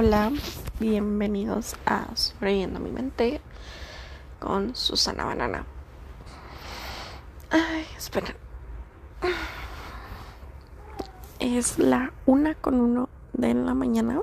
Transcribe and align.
Hola, 0.00 0.30
bienvenidos 0.78 1.74
a 1.84 2.06
Sobreviviendo 2.14 2.78
mi 2.78 2.92
mente 2.92 3.40
con 4.38 4.76
Susana 4.76 5.24
Banana. 5.24 5.64
Ay, 7.50 7.84
esperen. 7.96 8.36
Es 11.40 11.80
la 11.80 12.12
una 12.26 12.54
con 12.54 12.80
uno 12.80 13.08
de 13.32 13.54
la 13.54 13.74
mañana 13.74 14.22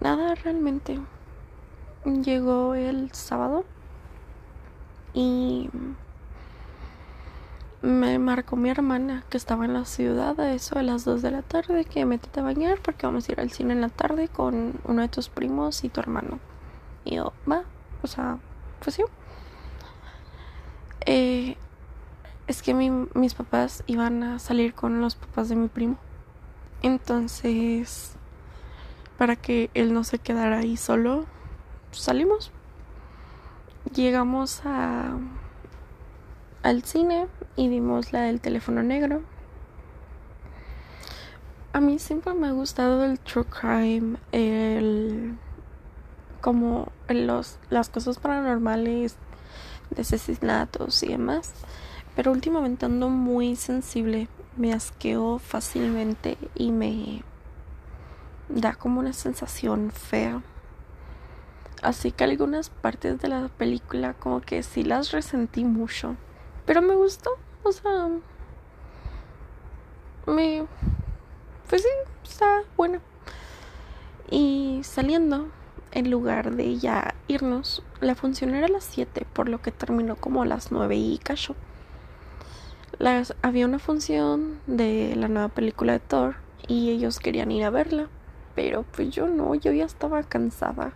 Nada 0.00 0.34
realmente. 0.34 1.00
Llegó 2.04 2.74
el 2.74 3.12
sábado 3.12 3.64
y 5.14 5.70
me 7.80 8.18
marcó 8.18 8.56
mi 8.56 8.70
hermana 8.70 9.24
que 9.28 9.36
estaba 9.36 9.64
en 9.64 9.74
la 9.74 9.84
ciudad 9.84 10.38
a 10.40 10.52
eso 10.52 10.78
a 10.78 10.82
las 10.82 11.04
2 11.04 11.22
de 11.22 11.30
la 11.30 11.42
tarde 11.42 11.84
que 11.84 12.04
metete 12.04 12.40
a 12.40 12.42
bañar 12.42 12.80
porque 12.80 13.06
vamos 13.06 13.28
a 13.28 13.32
ir 13.32 13.40
al 13.40 13.50
cine 13.50 13.74
en 13.74 13.80
la 13.80 13.90
tarde 13.90 14.28
con 14.28 14.80
uno 14.84 15.02
de 15.02 15.08
tus 15.08 15.28
primos 15.28 15.84
y 15.84 15.88
tu 15.88 16.00
hermano. 16.00 16.38
Y 17.04 17.16
yo, 17.16 17.32
va, 17.50 17.62
o 18.02 18.06
sea, 18.06 18.38
pues 18.82 18.96
sí. 18.96 19.04
Eh, 21.06 21.56
es 22.46 22.62
que 22.62 22.74
mis 22.74 23.34
papás 23.34 23.84
iban 23.86 24.22
a 24.22 24.38
salir 24.38 24.74
con 24.74 25.00
los 25.00 25.14
papás 25.14 25.48
de 25.48 25.56
mi 25.56 25.68
primo. 25.68 25.96
Entonces 26.82 28.16
para 29.18 29.36
que 29.36 29.70
él 29.74 29.92
no 29.92 30.04
se 30.04 30.18
quedara 30.18 30.58
ahí 30.58 30.76
solo, 30.76 31.26
salimos. 31.92 32.50
Llegamos 33.94 34.62
a 34.64 35.18
al 36.62 36.82
cine 36.82 37.26
y 37.56 37.68
vimos 37.68 38.12
la 38.12 38.22
del 38.22 38.40
teléfono 38.40 38.82
negro. 38.82 39.22
A 41.74 41.80
mí 41.80 41.98
siempre 41.98 42.32
me 42.34 42.48
ha 42.48 42.52
gustado 42.52 43.04
el 43.04 43.18
true 43.18 43.44
crime, 43.44 44.16
el 44.32 45.36
como 46.40 46.92
los 47.08 47.58
las 47.70 47.88
cosas 47.88 48.18
paranormales 48.18 49.16
de 49.90 50.02
asesinatos 50.02 51.02
y 51.02 51.08
demás, 51.08 51.52
pero 52.16 52.32
últimamente 52.32 52.86
ando 52.86 53.08
muy 53.08 53.56
sensible, 53.56 54.28
me 54.56 54.72
asqueo 54.72 55.38
fácilmente 55.38 56.38
y 56.54 56.70
me 56.70 57.22
da 58.48 58.74
como 58.74 59.00
una 59.00 59.12
sensación 59.12 59.90
fea. 59.90 60.42
Así 61.82 62.12
que 62.12 62.24
algunas 62.24 62.70
partes 62.70 63.20
de 63.20 63.28
la 63.28 63.48
película 63.48 64.14
como 64.14 64.40
que 64.40 64.62
sí 64.62 64.82
las 64.84 65.10
resentí 65.12 65.64
mucho. 65.64 66.16
Pero 66.64 66.82
me 66.82 66.94
gustó. 66.94 67.30
O 67.62 67.72
sea... 67.72 68.08
Me... 70.26 70.66
Pues 71.68 71.82
sí, 71.82 71.88
está 72.22 72.62
buena. 72.76 73.00
Y 74.30 74.80
saliendo, 74.82 75.48
en 75.92 76.10
lugar 76.10 76.56
de 76.56 76.78
ya 76.78 77.14
irnos, 77.28 77.82
la 78.00 78.14
función 78.14 78.54
era 78.54 78.66
a 78.66 78.70
las 78.70 78.84
7, 78.84 79.26
por 79.32 79.48
lo 79.48 79.60
que 79.60 79.70
terminó 79.70 80.16
como 80.16 80.42
a 80.42 80.46
las 80.46 80.72
9 80.72 80.96
y 80.96 81.18
cacho. 81.18 81.54
Las, 82.98 83.34
había 83.42 83.66
una 83.66 83.78
función 83.78 84.60
de 84.66 85.14
la 85.16 85.28
nueva 85.28 85.48
película 85.48 85.92
de 85.92 86.00
Thor 86.00 86.36
y 86.66 86.90
ellos 86.90 87.18
querían 87.18 87.50
ir 87.50 87.64
a 87.64 87.70
verla 87.70 88.08
pero 88.54 88.84
pues 88.84 89.10
yo 89.10 89.28
no, 89.28 89.54
yo 89.54 89.72
ya 89.72 89.84
estaba 89.84 90.22
cansada, 90.22 90.92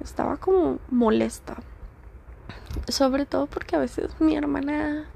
estaba 0.00 0.36
como 0.36 0.78
molesta, 0.90 1.56
sobre 2.88 3.26
todo 3.26 3.46
porque 3.46 3.76
a 3.76 3.78
veces 3.78 4.20
mi 4.20 4.36
hermana, 4.36 5.06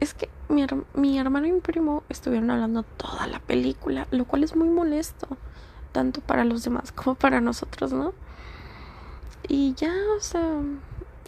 es 0.00 0.14
que 0.14 0.28
mi, 0.48 0.66
mi 0.94 1.18
hermano 1.18 1.46
y 1.46 1.52
mi 1.52 1.60
primo 1.60 2.02
estuvieron 2.08 2.50
hablando 2.50 2.82
toda 2.82 3.26
la 3.26 3.40
película, 3.40 4.06
lo 4.10 4.24
cual 4.24 4.44
es 4.44 4.56
muy 4.56 4.68
molesto, 4.68 5.36
tanto 5.92 6.20
para 6.20 6.44
los 6.44 6.64
demás 6.64 6.92
como 6.92 7.14
para 7.14 7.40
nosotros, 7.40 7.92
¿no? 7.92 8.12
Y 9.46 9.74
ya, 9.74 9.92
o 10.16 10.20
sea, 10.20 10.60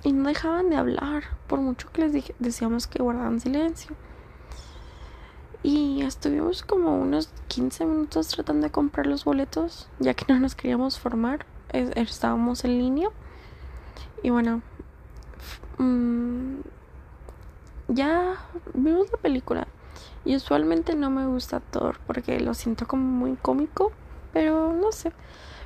y 0.02 0.12
no 0.12 0.28
dejaban 0.28 0.70
de 0.70 0.76
hablar, 0.76 1.24
por 1.46 1.60
mucho 1.60 1.90
que 1.92 2.06
les 2.06 2.32
decíamos 2.38 2.86
que 2.86 3.02
guardaban 3.02 3.40
silencio. 3.40 3.94
Y 5.66 6.00
estuvimos 6.02 6.62
como 6.62 6.96
unos 6.96 7.28
15 7.48 7.86
minutos 7.86 8.28
tratando 8.28 8.68
de 8.68 8.70
comprar 8.70 9.08
los 9.08 9.24
boletos, 9.24 9.88
ya 9.98 10.14
que 10.14 10.24
no 10.32 10.38
nos 10.38 10.54
queríamos 10.54 11.00
formar. 11.00 11.44
Estábamos 11.72 12.64
en 12.64 12.78
línea. 12.78 13.08
Y 14.22 14.30
bueno, 14.30 14.62
mm, 15.78 16.58
ya 17.88 18.36
vimos 18.74 19.10
la 19.10 19.18
película. 19.18 19.66
Y 20.24 20.36
usualmente 20.36 20.94
no 20.94 21.10
me 21.10 21.26
gusta 21.26 21.58
Thor 21.58 21.98
porque 22.06 22.38
lo 22.38 22.54
siento 22.54 22.86
como 22.86 23.02
muy 23.02 23.34
cómico, 23.34 23.90
pero 24.32 24.72
no 24.72 24.92
sé, 24.92 25.10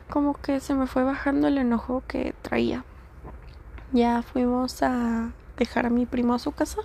como 0.09 0.33
que 0.33 0.61
se 0.61 0.73
me 0.73 0.87
fue 0.87 1.05
bajando 1.05 1.47
el 1.47 1.59
enojo 1.59 2.03
que 2.09 2.35
traía. 2.41 2.87
Ya 3.93 4.23
fuimos 4.23 4.83
a 4.83 5.33
dejar 5.59 5.85
a 5.85 5.91
mi 5.91 6.07
primo 6.07 6.33
a 6.33 6.39
su 6.39 6.53
casa 6.53 6.81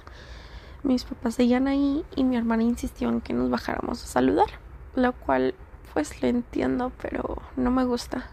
mis 0.85 1.03
papás 1.03 1.35
seguían 1.35 1.67
ahí 1.67 2.05
y 2.15 2.23
mi 2.23 2.37
hermana 2.37 2.63
insistió 2.63 3.09
en 3.09 3.19
que 3.19 3.33
nos 3.33 3.49
bajáramos 3.49 4.03
a 4.03 4.07
saludar, 4.07 4.47
lo 4.95 5.13
cual 5.13 5.55
pues 5.93 6.21
le 6.21 6.29
entiendo, 6.29 6.91
pero 7.01 7.41
no 7.55 7.71
me 7.71 7.83
gusta. 7.85 8.29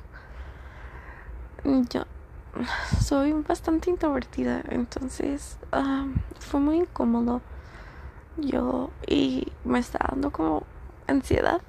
Yo 1.64 2.04
soy 3.00 3.32
bastante 3.32 3.88
introvertida, 3.88 4.62
entonces 4.68 5.58
fue 6.40 6.60
muy 6.60 6.76
incómodo. 6.76 7.40
Yo 8.36 8.90
y 9.06 9.50
me 9.64 9.78
está 9.78 10.06
dando 10.10 10.30
como 10.30 10.64
ansiedad, 11.06 11.62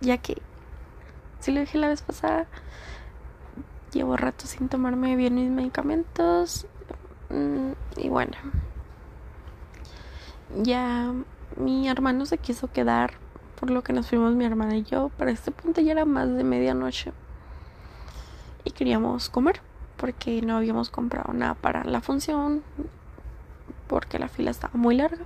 ya 0.00 0.18
que 0.18 0.42
si 1.40 1.52
lo 1.52 1.60
dije 1.60 1.78
la 1.78 1.88
vez 1.88 2.02
pasada, 2.02 2.46
llevo 3.92 4.16
rato 4.16 4.46
sin 4.46 4.68
tomarme 4.68 5.16
bien 5.16 5.36
mis 5.36 5.50
medicamentos 5.50 6.66
mm, 7.30 7.72
y 7.96 8.08
bueno 8.08 8.36
ya 10.62 11.12
mi 11.56 11.88
hermano 11.88 12.26
se 12.26 12.38
quiso 12.38 12.70
quedar, 12.70 13.14
por 13.58 13.70
lo 13.70 13.82
que 13.82 13.92
nos 13.92 14.08
fuimos 14.08 14.34
mi 14.34 14.44
hermana 14.44 14.76
y 14.76 14.84
yo. 14.84 15.10
Para 15.10 15.30
este 15.30 15.50
punto 15.50 15.80
ya 15.80 15.92
era 15.92 16.04
más 16.04 16.28
de 16.28 16.44
medianoche 16.44 17.12
y 18.64 18.70
queríamos 18.70 19.28
comer 19.28 19.60
porque 19.96 20.42
no 20.42 20.56
habíamos 20.56 20.90
comprado 20.90 21.32
nada 21.32 21.54
para 21.54 21.84
la 21.84 22.00
función 22.00 22.62
porque 23.86 24.18
la 24.18 24.28
fila 24.28 24.50
estaba 24.50 24.74
muy 24.74 24.96
larga. 24.96 25.24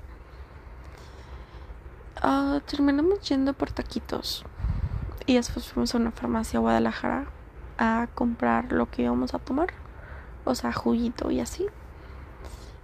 Ah, 2.20 2.60
terminamos 2.66 3.20
yendo 3.28 3.52
por 3.52 3.70
taquitos 3.70 4.44
y 5.26 5.34
después 5.34 5.68
fuimos 5.68 5.94
a 5.94 5.98
una 5.98 6.10
farmacia 6.10 6.58
a 6.58 6.60
Guadalajara 6.60 7.26
a 7.78 8.08
comprar 8.14 8.72
lo 8.72 8.90
que 8.90 9.02
íbamos 9.02 9.34
a 9.34 9.38
tomar, 9.38 9.68
o 10.44 10.54
sea, 10.54 10.72
juguito 10.72 11.30
y 11.30 11.40
así. 11.40 11.66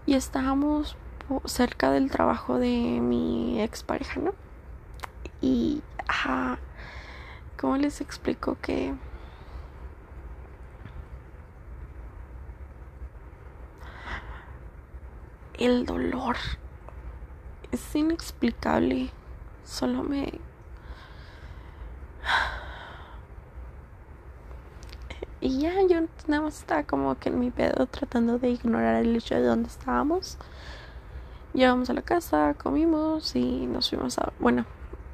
Y 0.06 0.14
estábamos 0.14 0.96
cerca 1.46 1.90
del 1.90 2.10
trabajo 2.10 2.58
de 2.58 3.00
mi 3.00 3.60
expareja, 3.60 4.20
¿no? 4.20 4.34
Y, 5.40 5.82
ajá, 6.06 6.58
¿cómo 7.58 7.76
les 7.76 8.00
explico 8.00 8.56
que... 8.60 8.94
El 15.54 15.86
dolor 15.86 16.36
es 17.70 17.94
inexplicable. 17.94 19.10
Solo 19.64 20.02
me... 20.02 20.40
Y 25.40 25.60
ya 25.60 25.74
yo 25.86 26.00
nada 26.26 26.42
más 26.42 26.58
estaba 26.58 26.84
como 26.84 27.18
que 27.18 27.28
en 27.28 27.38
mi 27.38 27.50
pedo 27.50 27.86
tratando 27.86 28.38
de 28.38 28.48
ignorar 28.48 28.96
el 28.96 29.14
hecho 29.14 29.34
de 29.34 29.42
dónde 29.42 29.68
estábamos. 29.68 30.38
Llegamos 31.54 31.88
a 31.88 31.94
la 31.94 32.02
casa, 32.02 32.54
comimos 32.54 33.36
y 33.36 33.66
nos 33.66 33.88
fuimos 33.88 34.18
a... 34.18 34.32
Bueno, 34.40 34.66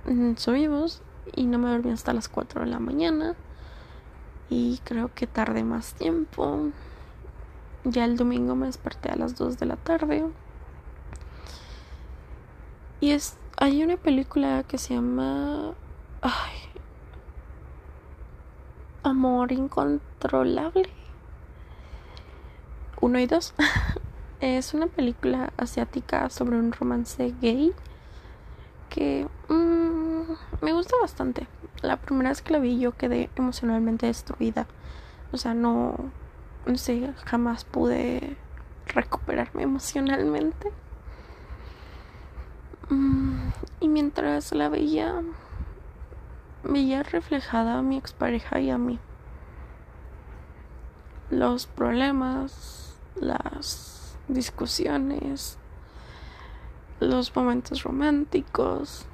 mm, 0.07 0.37
subimos 0.37 1.03
y 1.37 1.45
no 1.45 1.59
me 1.59 1.69
dormí 1.69 1.91
hasta 1.91 2.13
las 2.13 2.29
4 2.29 2.63
de 2.63 2.67
la 2.67 2.81
mañana 2.81 3.37
y 4.49 4.81
creo 4.85 5.11
que 5.15 5.27
tardé 5.27 5.63
más 5.63 5.95
tiempo. 5.95 6.71
Ya 7.85 8.05
el 8.07 8.17
domingo 8.17 8.57
me 8.57 8.67
desperté 8.67 9.11
a 9.11 9.17
las 9.17 9.37
2 9.37 9.59
de 9.59 9.67
la 9.67 9.77
tarde. 9.77 10.25
Y 13.01 13.11
es 13.11 13.37
hay 13.59 13.83
una 13.83 13.99
película 13.99 14.65
que 14.67 14.79
se 14.79 14.95
llama 14.95 15.75
ay, 16.23 16.71
Amor 19.03 19.53
incontrolable. 19.53 20.89
Uno 23.01 23.19
y 23.19 23.27
dos. 23.27 23.55
es 24.41 24.75
una 24.75 24.87
película 24.87 25.53
asiática 25.57 26.31
sobre 26.31 26.57
un 26.57 26.73
romance 26.73 27.35
gay 27.41 27.75
que 28.89 29.27
mmm, 29.49 30.33
me 30.61 30.73
gusta 30.73 30.97
bastante. 31.01 31.47
La 31.83 31.97
primera 31.97 32.31
vez 32.31 32.43
que 32.43 32.53
la 32.53 32.59
vi 32.59 32.79
yo 32.79 32.93
quedé 32.97 33.31
emocionalmente 33.37 34.07
destruida. 34.07 34.67
O 35.33 35.37
sea, 35.37 35.55
no, 35.55 35.95
no 36.67 36.77
sé, 36.77 37.13
jamás 37.25 37.65
pude 37.65 38.37
recuperarme 38.87 39.63
emocionalmente. 39.63 40.73
Mm, 42.89 43.51
y 43.81 43.89
mientras 43.89 44.53
la 44.53 44.69
veía, 44.69 45.23
veía 46.65 47.03
reflejada 47.03 47.79
a 47.79 47.83
mi 47.83 47.97
expareja 47.97 48.61
y 48.61 48.71
a 48.71 48.79
mí. 48.79 48.99
Los 51.31 51.67
problemas, 51.67 52.99
las 53.15 54.00
discusiones, 54.29 55.59
los 57.01 57.35
momentos 57.35 57.83
románticos. 57.83 59.07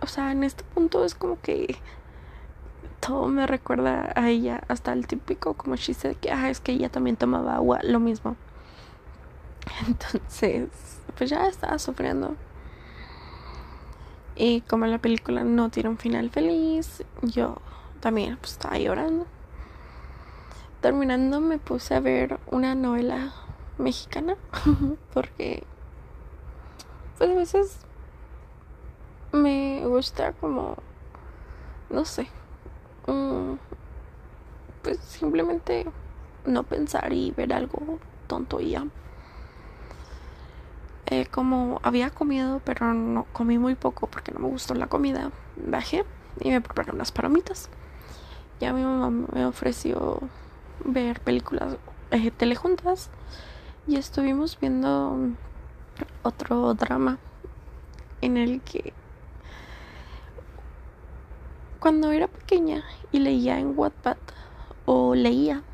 O 0.00 0.06
sea, 0.06 0.32
en 0.32 0.44
este 0.44 0.64
punto 0.64 1.04
es 1.04 1.14
como 1.14 1.40
que 1.40 1.76
todo 3.00 3.28
me 3.28 3.46
recuerda 3.46 4.12
a 4.14 4.28
ella, 4.28 4.62
hasta 4.68 4.92
el 4.92 5.06
típico 5.06 5.54
como 5.54 5.76
chiste 5.76 6.14
que 6.14 6.30
ah, 6.30 6.50
es 6.50 6.60
que 6.60 6.72
ella 6.72 6.90
también 6.90 7.16
tomaba 7.16 7.56
agua, 7.56 7.80
lo 7.82 8.00
mismo. 8.00 8.36
Entonces, 9.86 10.68
pues 11.16 11.30
ya 11.30 11.46
estaba 11.48 11.78
sufriendo. 11.78 12.36
Y 14.36 14.62
como 14.62 14.86
la 14.86 14.98
película 14.98 15.44
no 15.44 15.70
tiene 15.70 15.90
un 15.90 15.98
final 15.98 16.30
feliz, 16.30 17.04
yo 17.22 17.58
también 18.00 18.36
pues, 18.38 18.52
estaba 18.52 18.78
llorando. 18.78 19.26
Terminando 20.80 21.40
me 21.40 21.58
puse 21.58 21.94
a 21.94 22.00
ver 22.00 22.40
una 22.50 22.74
novela 22.74 23.34
mexicana 23.80 24.36
porque 25.14 25.64
pues 27.18 27.30
a 27.30 27.34
veces 27.34 27.78
me 29.32 29.82
gusta 29.86 30.32
como 30.34 30.76
no 31.88 32.04
sé 32.04 32.28
mm, 33.06 33.54
pues 34.82 34.98
simplemente 35.00 35.86
no 36.46 36.62
pensar 36.62 37.12
y 37.12 37.30
ver 37.32 37.52
algo 37.52 37.98
tonto 38.26 38.60
y 38.60 38.70
ya 38.70 38.86
eh, 41.12 41.26
como 41.26 41.80
había 41.82 42.10
comido, 42.10 42.60
pero 42.64 42.94
no 42.94 43.26
comí 43.32 43.58
muy 43.58 43.74
poco 43.74 44.06
porque 44.06 44.30
no 44.30 44.38
me 44.38 44.46
gustó 44.46 44.74
la 44.74 44.86
comida, 44.86 45.32
bajé 45.56 46.04
y 46.38 46.50
me 46.50 46.60
preparé 46.60 46.92
unas 46.92 47.10
palomitas. 47.10 47.68
Ya 48.60 48.72
mi 48.72 48.84
mamá 48.84 49.10
me 49.32 49.44
ofreció 49.44 50.20
ver 50.84 51.18
películas 51.20 51.78
eh, 52.12 52.30
telejuntas 52.30 53.10
y 53.90 53.96
estuvimos 53.96 54.56
viendo 54.60 55.16
otro 56.22 56.74
drama 56.74 57.18
en 58.20 58.36
el 58.36 58.60
que 58.60 58.92
cuando 61.80 62.12
era 62.12 62.28
pequeña 62.28 62.84
y 63.10 63.18
leía 63.18 63.58
en 63.58 63.76
Wattpad 63.76 64.16
o 64.84 65.16
leía, 65.16 65.64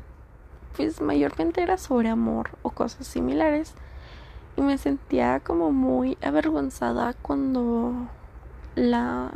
pues 0.75 0.99
mayormente 0.99 1.61
era 1.61 1.77
sobre 1.77 2.09
amor 2.09 2.57
o 2.63 2.71
cosas 2.71 3.05
similares 3.05 3.75
y 4.55 4.61
me 4.61 4.79
sentía 4.79 5.39
como 5.41 5.71
muy 5.71 6.17
avergonzada 6.23 7.13
cuando 7.13 8.07
la 8.73 9.29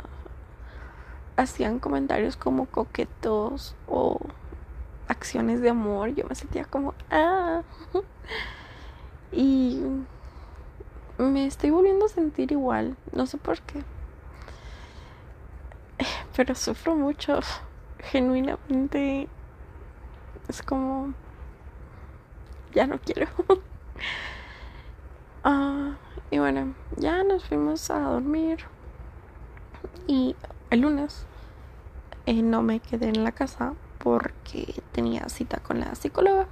hacían 1.36 1.78
comentarios 1.78 2.36
como 2.36 2.66
coquetos 2.66 3.76
o 3.86 4.18
acciones 5.06 5.60
de 5.60 5.70
amor. 5.70 6.16
Yo 6.16 6.24
me 6.28 6.34
sentía 6.34 6.64
como, 6.64 6.94
ah. 7.12 7.62
Y 9.32 9.82
me 11.18 11.46
estoy 11.46 11.70
volviendo 11.70 12.06
a 12.06 12.08
sentir 12.08 12.52
igual. 12.52 12.96
No 13.12 13.26
sé 13.26 13.38
por 13.38 13.60
qué. 13.62 13.82
Pero 16.36 16.54
sufro 16.54 16.94
mucho. 16.94 17.40
Genuinamente. 17.98 19.28
Es 20.48 20.62
como. 20.62 21.14
Ya 22.74 22.86
no 22.86 22.98
quiero. 22.98 23.28
Ah, 25.44 25.96
y 26.30 26.38
bueno, 26.38 26.72
ya 26.96 27.24
nos 27.24 27.44
fuimos 27.44 27.90
a 27.90 27.98
dormir. 27.98 28.60
Y 30.06 30.36
el 30.70 30.82
lunes 30.82 31.26
eh, 32.26 32.42
no 32.42 32.62
me 32.62 32.78
quedé 32.78 33.08
en 33.08 33.24
la 33.24 33.32
casa 33.32 33.74
porque 33.98 34.80
tenía 34.92 35.28
cita 35.28 35.58
con 35.58 35.80
la 35.80 35.96
psicóloga. 35.96 36.46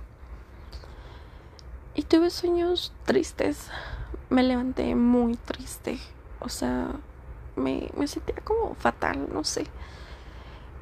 Y 1.95 2.03
tuve 2.03 2.31
sueños 2.31 2.93
tristes. 3.05 3.69
Me 4.29 4.43
levanté 4.43 4.95
muy 4.95 5.37
triste. 5.37 5.99
O 6.41 6.49
sea, 6.49 6.89
me, 7.57 7.91
me 7.97 8.07
sentía 8.07 8.37
como 8.45 8.75
fatal, 8.75 9.29
no 9.33 9.45
sé. 9.45 9.67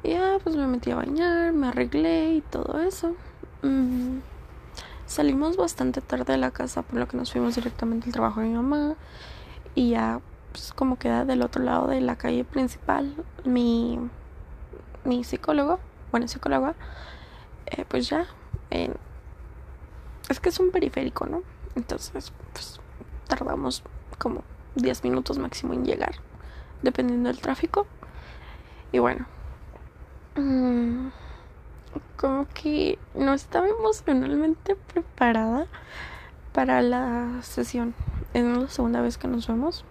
Y 0.03 0.11
ya, 0.11 0.37
pues 0.43 0.55
me 0.55 0.67
metí 0.67 0.91
a 0.91 0.95
bañar, 0.95 1.51
me 1.53 1.67
arreglé 1.67 2.35
y 2.35 2.41
todo 2.41 2.79
eso. 2.79 3.15
Mm, 3.63 4.19
Salimos 5.09 5.57
bastante 5.57 6.01
tarde 6.01 6.33
de 6.33 6.37
la 6.37 6.51
casa, 6.51 6.83
por 6.83 6.99
lo 6.99 7.07
que 7.07 7.17
nos 7.17 7.31
fuimos 7.31 7.55
directamente 7.55 8.05
al 8.05 8.11
trabajo 8.13 8.41
de 8.41 8.47
mi 8.47 8.53
mamá. 8.53 8.93
Y 9.73 9.89
ya, 9.89 10.21
pues 10.51 10.71
como 10.71 10.99
queda 10.99 11.25
del 11.25 11.41
otro 11.41 11.63
lado 11.63 11.87
de 11.87 11.99
la 11.99 12.15
calle 12.15 12.43
principal, 12.43 13.15
mi, 13.43 13.97
mi 15.05 15.23
psicólogo, 15.23 15.79
bueno, 16.11 16.27
psicóloga, 16.27 16.75
eh, 17.65 17.85
pues 17.89 18.07
ya, 18.07 18.27
es 20.29 20.39
que 20.39 20.49
es 20.49 20.59
un 20.59 20.71
periférico, 20.71 21.25
¿no? 21.25 21.43
Entonces, 21.75 22.31
pues 22.53 22.79
tardamos 23.27 23.83
como 24.17 24.43
10 24.75 25.03
minutos 25.03 25.37
máximo 25.37 25.73
en 25.73 25.85
llegar, 25.85 26.15
dependiendo 26.81 27.29
del 27.29 27.39
tráfico. 27.39 27.87
Y 28.91 28.99
bueno. 28.99 29.25
Mmm, 30.35 31.09
como 32.17 32.47
que 32.53 32.99
no 33.15 33.33
estaba 33.33 33.67
emocionalmente 33.67 34.75
preparada 34.75 35.67
para 36.53 36.81
la 36.81 37.41
sesión. 37.41 37.93
Es 38.33 38.43
la 38.43 38.67
segunda 38.69 39.01
vez 39.01 39.17
que 39.17 39.27
nos 39.27 39.47
vemos. 39.47 39.85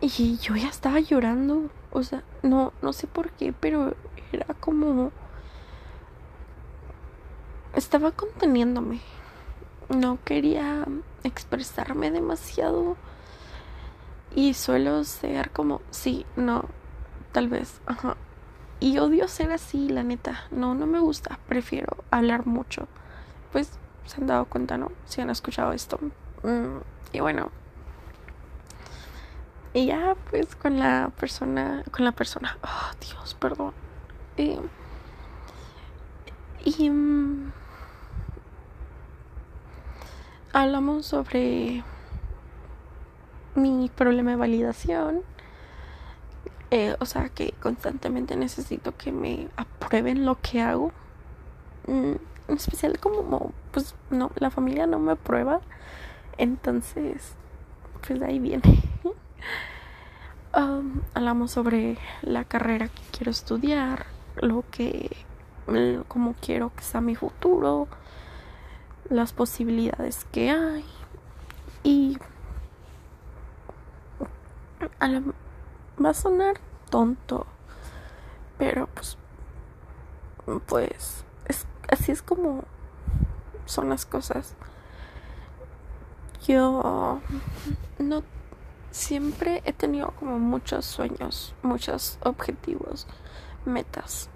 Y 0.00 0.38
yo 0.38 0.56
ya 0.56 0.68
estaba 0.68 1.00
llorando. 1.00 1.70
O 1.90 2.02
sea, 2.02 2.22
no, 2.42 2.72
no 2.82 2.92
sé 2.92 3.06
por 3.06 3.30
qué, 3.30 3.52
pero 3.52 3.94
era 4.32 4.46
como. 4.54 5.12
Estaba 7.76 8.12
conteniéndome. 8.12 9.00
No 9.88 10.18
quería 10.24 10.86
expresarme 11.24 12.10
demasiado. 12.10 12.96
Y 14.34 14.54
suelo 14.54 15.04
ser 15.04 15.50
como, 15.50 15.80
sí, 15.90 16.26
no, 16.34 16.64
tal 17.32 17.48
vez, 17.48 17.80
ajá, 17.86 18.16
y 18.80 18.98
odio 18.98 19.28
ser 19.28 19.52
así, 19.52 19.88
la 19.88 20.02
neta. 20.02 20.44
No, 20.50 20.74
no 20.74 20.86
me 20.86 21.00
gusta. 21.00 21.38
Prefiero 21.48 22.04
hablar 22.10 22.46
mucho. 22.46 22.86
Pues 23.50 23.70
se 24.04 24.20
han 24.20 24.26
dado 24.26 24.44
cuenta, 24.44 24.76
¿no? 24.76 24.92
Si 25.06 25.20
han 25.20 25.30
escuchado 25.30 25.72
esto. 25.72 25.98
Mm, 26.42 26.78
y 27.12 27.20
bueno. 27.20 27.50
Y 29.72 29.86
ya, 29.86 30.16
pues 30.30 30.54
con 30.54 30.78
la 30.78 31.10
persona. 31.18 31.82
Con 31.90 32.04
la 32.04 32.12
persona. 32.12 32.58
Oh, 32.62 32.90
Dios, 33.00 33.34
perdón. 33.34 33.72
y. 34.36 34.60
Mm, 36.90 37.52
hablamos 40.54 41.04
sobre 41.04 41.84
mi 43.54 43.90
problema 43.94 44.30
de 44.30 44.36
validación 44.36 45.22
eh, 46.76 46.96
o 46.98 47.06
sea, 47.06 47.28
que 47.28 47.52
constantemente 47.62 48.34
necesito 48.34 48.96
que 48.96 49.12
me 49.12 49.46
aprueben 49.56 50.26
lo 50.26 50.40
que 50.40 50.60
hago. 50.60 50.90
Mm, 51.86 52.14
en 52.48 52.56
especial 52.56 52.98
como, 52.98 53.52
pues, 53.70 53.94
no, 54.10 54.32
la 54.34 54.50
familia 54.50 54.88
no 54.88 54.98
me 54.98 55.12
aprueba. 55.12 55.60
Entonces, 56.36 57.34
pues 58.04 58.18
de 58.18 58.26
ahí 58.26 58.38
viene. 58.40 58.82
Um, 60.56 61.00
hablamos 61.14 61.50
sobre 61.50 61.98
la 62.22 62.44
carrera 62.44 62.86
que 62.86 63.02
quiero 63.10 63.32
estudiar, 63.32 64.06
lo 64.36 64.62
que, 64.70 65.10
como 66.06 66.34
quiero 66.34 66.72
que 66.76 66.84
sea 66.84 67.00
mi 67.00 67.16
futuro, 67.16 67.88
las 69.08 69.32
posibilidades 69.32 70.24
que 70.32 70.50
hay. 70.50 70.84
Y 71.82 72.18
va 76.02 76.10
a 76.10 76.14
sonar 76.14 76.56
tonto. 76.90 77.46
Pero 78.58 78.88
pues, 78.94 79.18
pues, 80.66 81.24
es, 81.46 81.66
así 81.88 82.12
es 82.12 82.22
como 82.22 82.64
son 83.66 83.88
las 83.88 84.06
cosas. 84.06 84.54
Yo 86.46 87.20
no 87.98 88.22
siempre 88.90 89.62
he 89.64 89.72
tenido 89.72 90.12
como 90.12 90.38
muchos 90.38 90.84
sueños, 90.84 91.54
muchos 91.62 92.18
objetivos, 92.22 93.06
metas. 93.64 94.28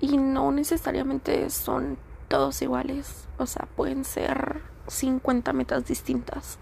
Y 0.00 0.16
no 0.16 0.50
necesariamente 0.50 1.48
son 1.50 1.98
todos 2.34 2.60
iguales. 2.62 3.28
O 3.38 3.46
sea, 3.46 3.68
pueden 3.76 4.04
ser 4.04 4.60
50 4.88 5.52
metas 5.52 5.86
distintas. 5.86 6.58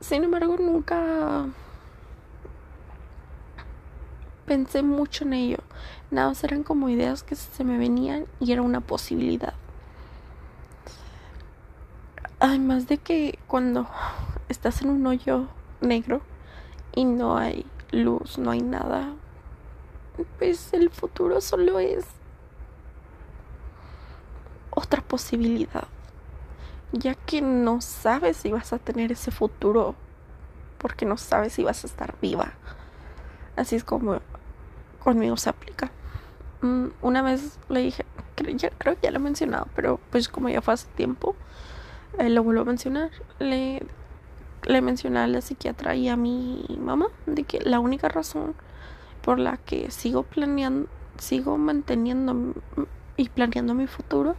Sin 0.00 0.24
embargo, 0.24 0.56
nunca 0.58 1.44
pensé 4.46 4.82
mucho 4.82 5.24
en 5.24 5.34
ello. 5.34 5.58
Nada, 6.10 6.32
eran 6.42 6.62
como 6.62 6.88
ideas 6.88 7.22
que 7.22 7.34
se 7.34 7.62
me 7.62 7.76
venían 7.76 8.24
y 8.40 8.52
era 8.52 8.62
una 8.62 8.80
posibilidad. 8.80 9.52
Además 12.40 12.88
de 12.88 12.96
que 12.96 13.38
cuando 13.46 13.86
estás 14.48 14.80
en 14.80 14.88
un 14.88 15.06
hoyo 15.06 15.48
negro 15.82 16.22
y 16.94 17.04
no 17.04 17.36
hay 17.36 17.66
luz, 17.90 18.38
no 18.38 18.50
hay 18.50 18.62
nada, 18.62 19.12
pues 20.38 20.72
el 20.72 20.88
futuro 20.88 21.42
solo 21.42 21.78
es 21.78 22.06
otra 24.94 25.02
posibilidad, 25.02 25.88
ya 26.92 27.16
que 27.16 27.42
no 27.42 27.80
sabes 27.80 28.36
si 28.36 28.52
vas 28.52 28.72
a 28.72 28.78
tener 28.78 29.10
ese 29.10 29.32
futuro, 29.32 29.96
porque 30.78 31.04
no 31.04 31.16
sabes 31.16 31.54
si 31.54 31.64
vas 31.64 31.82
a 31.82 31.88
estar 31.88 32.14
viva. 32.22 32.52
Así 33.56 33.74
es 33.74 33.82
como 33.82 34.20
conmigo 35.02 35.36
se 35.36 35.50
aplica. 35.50 35.90
Mm, 36.60 36.86
una 37.02 37.22
vez 37.22 37.58
le 37.68 37.80
dije, 37.80 38.04
creo, 38.36 38.56
creo 38.78 38.94
que 38.94 39.00
ya 39.02 39.10
lo 39.10 39.16
he 39.16 39.22
mencionado, 39.22 39.66
pero 39.74 39.98
pues 40.12 40.28
como 40.28 40.48
ya 40.48 40.62
fue 40.62 40.74
hace 40.74 40.86
tiempo, 40.94 41.34
eh, 42.20 42.28
lo 42.28 42.44
vuelvo 42.44 42.62
a 42.62 42.66
mencionar. 42.66 43.10
Le, 43.40 43.82
le 44.62 44.80
mencioné 44.80 45.18
a 45.18 45.26
la 45.26 45.40
psiquiatra 45.40 45.96
y 45.96 46.08
a 46.08 46.16
mi 46.16 46.64
mamá 46.78 47.08
de 47.26 47.42
que 47.42 47.58
la 47.62 47.80
única 47.80 48.08
razón 48.08 48.54
por 49.22 49.40
la 49.40 49.56
que 49.56 49.90
sigo 49.90 50.22
planeando, 50.22 50.88
sigo 51.18 51.58
manteniendo 51.58 52.54
y 53.16 53.28
planeando 53.30 53.74
mi 53.74 53.88
futuro 53.88 54.36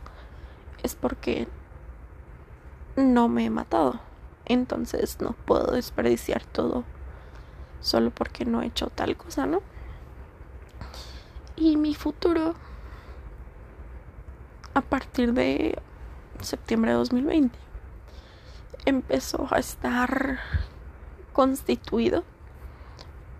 es 0.85 0.95
porque 0.95 1.47
no 2.95 3.27
me 3.27 3.45
he 3.45 3.49
matado. 3.49 3.99
Entonces 4.45 5.19
no 5.19 5.31
puedo 5.45 5.73
desperdiciar 5.73 6.43
todo 6.45 6.83
solo 7.81 8.11
porque 8.11 8.45
no 8.45 8.61
he 8.61 8.67
hecho 8.67 8.87
tal 8.87 9.17
cosa, 9.17 9.45
¿no? 9.45 9.61
Y 11.55 11.77
mi 11.77 11.95
futuro 11.95 12.55
a 14.73 14.81
partir 14.81 15.33
de 15.33 15.81
septiembre 16.41 16.91
de 16.91 16.97
2020 16.97 17.57
empezó 18.85 19.47
a 19.51 19.57
estar 19.57 20.39
constituido 21.33 22.23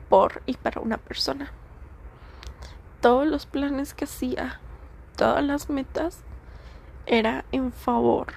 por 0.10 0.42
y 0.46 0.56
para 0.56 0.82
una 0.82 0.98
persona. 0.98 1.52
Todos 3.02 3.28
los 3.28 3.46
planes 3.46 3.94
que 3.94 4.06
hacía, 4.06 4.60
todas 5.16 5.44
las 5.44 5.70
metas, 5.70 6.24
era 7.06 7.46
en 7.52 7.72
favor 7.72 8.28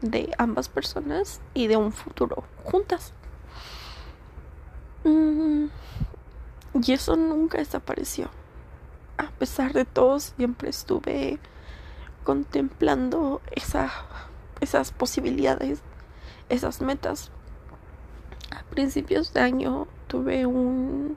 de 0.00 0.32
ambas 0.38 0.68
personas 0.68 1.40
y 1.54 1.66
de 1.66 1.76
un 1.76 1.92
futuro 1.92 2.44
juntas. 2.64 3.12
Mm, 5.04 5.66
y 6.82 6.92
eso 6.92 7.16
nunca 7.16 7.58
desapareció. 7.58 8.30
A 9.16 9.30
pesar 9.30 9.72
de 9.72 9.84
todo, 9.84 10.20
siempre 10.20 10.70
estuve 10.70 11.38
contemplando 12.24 13.40
esa, 13.50 13.90
esas 14.60 14.92
posibilidades 14.92 15.82
esas 16.48 16.80
metas. 16.80 17.30
A 18.50 18.62
principios 18.70 19.32
de 19.32 19.40
año 19.40 19.86
tuve 20.06 20.46
un 20.46 21.16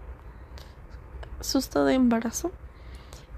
susto 1.39 1.85
de 1.85 1.93
embarazo 1.95 2.51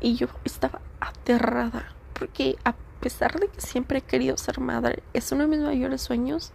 y 0.02 0.16
yo 0.16 0.28
estaba 0.44 0.82
aterrada 1.00 1.94
porque 2.14 2.58
a 2.66 2.74
pesar 3.04 3.38
de 3.38 3.50
que 3.50 3.60
siempre 3.60 3.98
he 3.98 4.02
querido 4.02 4.38
ser 4.38 4.62
madre, 4.62 5.04
es 5.14 5.30
uno 5.34 5.44
de 5.44 5.50
mis 5.50 5.60
mayores 5.60 6.02
sueños, 6.02 6.54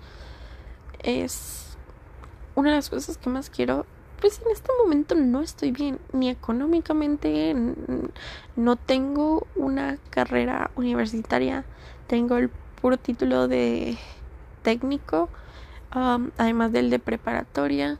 es 1.00 1.76
una 2.54 2.70
de 2.70 2.76
las 2.76 2.88
cosas 2.88 3.18
que 3.18 3.28
más 3.28 3.50
quiero. 3.50 3.84
Pues 4.18 4.40
en 4.44 4.50
este 4.50 4.72
momento 4.82 5.14
no 5.14 5.42
estoy 5.42 5.72
bien, 5.72 5.98
ni 6.12 6.30
económicamente, 6.30 7.54
no 8.56 8.76
tengo 8.76 9.46
una 9.56 9.98
carrera 10.08 10.70
universitaria, 10.74 11.66
tengo 12.06 12.38
el 12.38 12.48
puro 12.80 12.96
título 12.96 13.46
de 13.46 13.98
técnico, 14.62 15.28
además 15.90 16.72
del 16.72 16.88
de 16.88 16.98
preparatoria. 16.98 17.98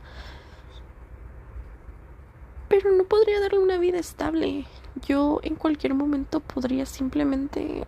Pero 2.67 2.91
no 2.91 3.03
podría 3.03 3.39
darle 3.39 3.59
una 3.59 3.77
vida 3.77 3.99
estable. 3.99 4.65
Yo 5.07 5.39
en 5.43 5.55
cualquier 5.55 5.93
momento 5.93 6.39
podría 6.39 6.85
simplemente 6.85 7.85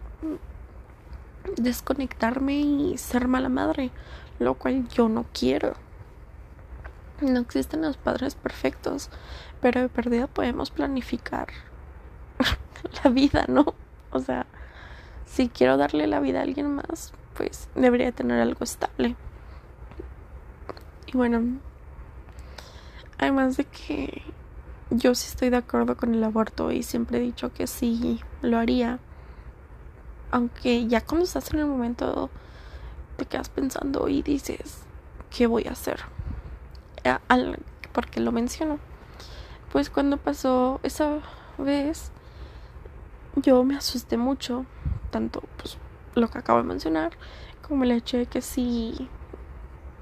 desconectarme 1.57 2.60
y 2.60 2.98
ser 2.98 3.27
mala 3.27 3.50
madre, 3.50 3.91
lo 4.39 4.55
cual 4.55 4.88
yo 4.89 5.10
no 5.10 5.25
quiero. 5.33 5.74
No 7.21 7.39
existen 7.39 7.81
los 7.81 7.98
padres 7.98 8.36
perfectos, 8.36 9.10
pero 9.62 9.81
de 9.81 9.89
perdida 9.89 10.27
podemos 10.27 10.71
planificar 10.71 11.48
la 13.03 13.10
vida, 13.12 13.45
¿no? 13.48 13.75
O 14.12 14.19
sea, 14.19 14.45
si 15.25 15.50
quiero 15.50 15.77
darle 15.77 16.07
la 16.07 16.19
vida 16.19 16.39
a 16.39 16.43
alguien 16.43 16.75
más, 16.75 17.13
pues 17.36 17.69
debería 17.75 18.12
tener 18.12 18.41
algo 18.41 18.63
estable. 18.63 19.15
Y 21.07 21.17
bueno, 21.17 21.60
además 23.17 23.57
de 23.57 23.65
que 23.65 24.24
yo 24.89 25.15
sí 25.15 25.27
estoy 25.29 25.50
de 25.50 25.57
acuerdo 25.57 25.95
con 25.95 26.13
el 26.13 26.24
aborto 26.24 26.71
y 26.71 26.83
siempre 26.83 27.19
he 27.19 27.21
dicho 27.21 27.53
que 27.53 27.67
sí 27.67 28.19
lo 28.41 28.57
haría. 28.57 29.00
Aunque 30.31 30.88
ya 30.88 31.01
cuando 31.01 31.25
estás 31.25 31.53
en 31.53 31.59
el 31.59 31.65
momento 31.65 32.29
te 33.17 33.25
quedas 33.25 33.50
pensando 33.50 34.07
y 34.07 34.21
dices, 34.21 34.83
¿qué 35.29 35.47
voy 35.47 35.67
a 35.67 35.71
hacer? 35.71 36.00
porque 37.93 38.19
lo 38.19 38.31
menciono. 38.31 38.79
Pues 39.71 39.89
cuando 39.89 40.17
pasó 40.17 40.79
esa 40.83 41.19
vez, 41.57 42.11
yo 43.35 43.63
me 43.63 43.75
asusté 43.75 44.17
mucho, 44.17 44.65
tanto 45.09 45.43
pues 45.57 45.77
lo 46.15 46.29
que 46.29 46.38
acabo 46.38 46.59
de 46.59 46.67
mencionar, 46.67 47.13
como 47.67 47.83
el 47.83 47.91
hecho 47.91 48.17
de 48.17 48.25
que 48.25 48.41
si 48.41 49.09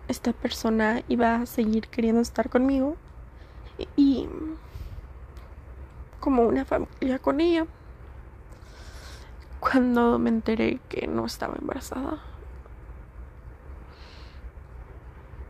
esta 0.07 0.33
persona 0.33 1.03
iba 1.07 1.35
a 1.35 1.45
seguir 1.45 1.87
queriendo 1.87 2.21
estar 2.21 2.49
conmigo 2.49 2.95
y 3.95 4.27
como 6.19 6.43
una 6.43 6.65
familia 6.65 7.19
con 7.19 7.41
ella. 7.41 7.65
Cuando 9.59 10.17
me 10.19 10.29
enteré 10.29 10.79
que 10.89 11.07
no 11.07 11.25
estaba 11.25 11.55
embarazada, 11.59 12.19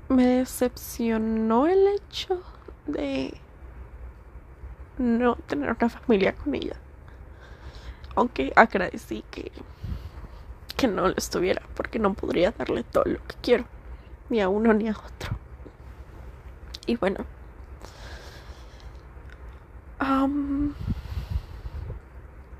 me 0.09 0.25
decepcionó 0.25 1.67
el 1.67 1.87
hecho 1.87 2.41
de 2.87 3.39
no 4.97 5.35
tener 5.35 5.75
una 5.79 5.89
familia 5.89 6.35
con 6.35 6.55
ella. 6.55 6.75
Aunque 8.15 8.51
agradecí 8.55 9.23
que 9.31 9.51
que 10.79 10.87
no 10.87 11.09
lo 11.09 11.13
estuviera, 11.17 11.61
porque 11.75 11.99
no 11.99 12.13
podría 12.13 12.51
darle 12.51 12.83
todo 12.83 13.03
lo 13.03 13.19
que 13.27 13.35
quiero, 13.41 13.65
ni 14.29 14.39
a 14.39 14.47
uno 14.47 14.73
ni 14.73 14.87
a 14.87 14.91
otro. 14.91 15.37
Y 16.85 16.95
bueno, 16.95 17.25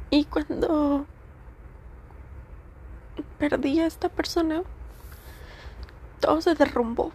y 0.09 0.25
cuando 0.25 1.05
perdí 3.39 3.79
a 3.79 3.87
esta 3.87 4.09
persona, 4.09 4.63
todo 6.19 6.41
se 6.41 6.53
derrumbó. 6.53 7.11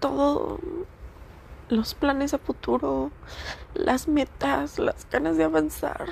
Todo 0.00 0.60
los 1.68 1.94
planes 1.94 2.34
a 2.34 2.38
futuro, 2.38 3.10
las 3.72 4.06
metas, 4.06 4.78
las 4.78 5.08
ganas 5.10 5.36
de 5.38 5.44
avanzar, 5.44 6.08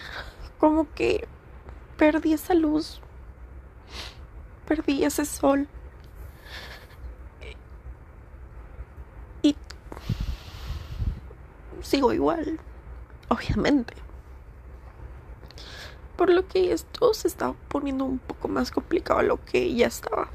como 0.59 0.90
que 0.95 1.28
perdí 1.99 2.33
esa 2.33 2.54
luz 2.54 3.02
perdí 4.66 5.04
ese 5.04 5.25
sol. 5.25 5.69
Y 9.42 9.54
sigo 11.83 12.12
igual, 12.12 12.59
obviamente. 13.28 13.95
Por 16.16 16.31
lo 16.31 16.47
que 16.47 16.73
esto 16.73 17.14
se 17.14 17.28
está 17.28 17.54
poniendo 17.69 18.04
un 18.04 18.19
poco 18.19 18.49
más 18.49 18.71
complicado 18.71 19.21
a 19.21 19.23
lo 19.23 19.45
que 19.45 19.75
ya 19.75 19.87
estaba. 19.87 20.28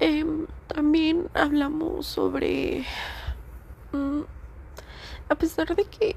Em, 0.00 0.46
también 0.66 1.28
hablamos 1.34 2.06
sobre 2.06 2.84
mm, 3.92 4.22
a 5.28 5.34
pesar 5.36 5.74
de 5.76 5.84
que 5.84 6.16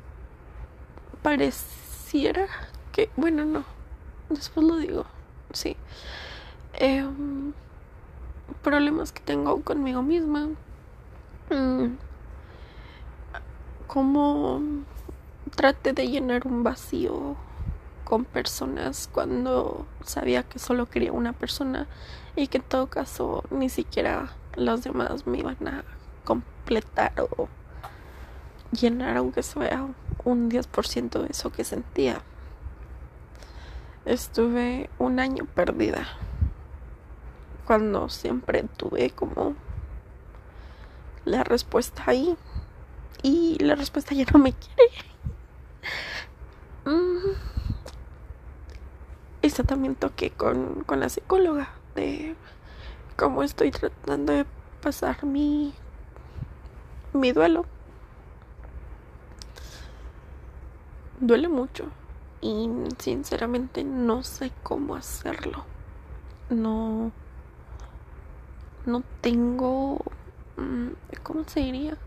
pareciera 1.22 2.48
que, 2.92 3.10
bueno, 3.16 3.46
no, 3.46 3.64
después 4.30 4.66
lo 4.66 4.78
digo, 4.78 5.06
sí. 5.54 5.78
Em, 6.74 7.54
problemas 8.64 9.12
que 9.12 9.22
tengo 9.22 9.62
conmigo 9.62 10.02
misma. 10.02 10.50
Mm, 11.50 11.96
como 13.88 14.62
traté 15.56 15.94
de 15.94 16.08
llenar 16.08 16.48
un 16.48 16.64
vacío 16.64 17.36
con 18.06 18.24
personas 18.24 19.10
cuando 19.12 19.86
sabía 20.06 20.44
que 20.44 20.60
solo 20.60 20.86
quería 20.86 21.12
una 21.12 21.34
persona 21.34 21.88
y 22.36 22.48
que 22.48 22.60
en 22.60 22.64
todo 22.64 22.88
caso 22.88 23.44
ni 23.50 23.68
siquiera 23.68 24.30
los 24.56 24.84
demás 24.84 25.28
me 25.28 25.40
iban 25.40 25.68
a 25.68 25.84
completar 26.24 27.14
o 27.38 27.50
llenar 28.72 29.18
aunque 29.18 29.44
sea 29.44 29.88
un 30.24 30.50
10% 30.50 31.24
de 31.24 31.32
eso 31.32 31.52
que 31.52 31.64
sentía. 31.64 32.22
Estuve 34.06 34.90
un 35.00 35.20
año 35.20 35.46
perdida 35.46 36.08
cuando 37.66 38.08
siempre 38.10 38.64
tuve 38.78 39.10
como 39.10 39.56
la 41.26 41.44
respuesta 41.44 42.04
ahí 42.06 42.38
y 43.24 43.58
la 43.64 43.74
respuesta 43.74 44.14
ya 44.14 44.26
no 44.32 44.40
me 44.40 44.54
quiere. 44.54 44.92
Mm. 46.88 47.55
Eso 49.46 49.64
también 49.64 49.94
toqué 49.94 50.32
con, 50.32 50.84
con 50.86 51.00
la 51.00 51.08
psicóloga 51.08 51.70
de 51.94 52.36
cómo 53.16 53.44
estoy 53.44 53.70
tratando 53.70 54.34
de 54.34 54.44
pasar 54.82 55.24
mi, 55.24 55.72
mi 57.14 57.32
duelo. 57.32 57.68
Duele 61.20 61.48
mucho 61.48 61.92
y 62.42 62.68
sinceramente 62.98 63.84
no 63.84 64.24
sé 64.24 64.52
cómo 64.64 64.96
hacerlo. 64.96 65.64
No 66.50 67.12
no 68.88 69.04
tengo 69.22 70.00
mm, 70.58 70.88
¿cómo 71.22 71.44
se 71.46 71.60
diría? 71.60 72.00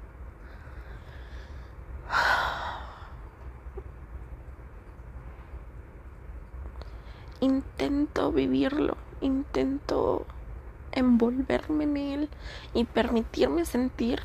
Intento 7.41 8.33
vivirlo, 8.33 8.97
intento 9.21 10.27
envolverme 10.93 11.85
en 11.85 11.97
él 11.97 12.29
y 12.75 12.85
permitirme 12.85 13.65
sentir. 13.65 14.23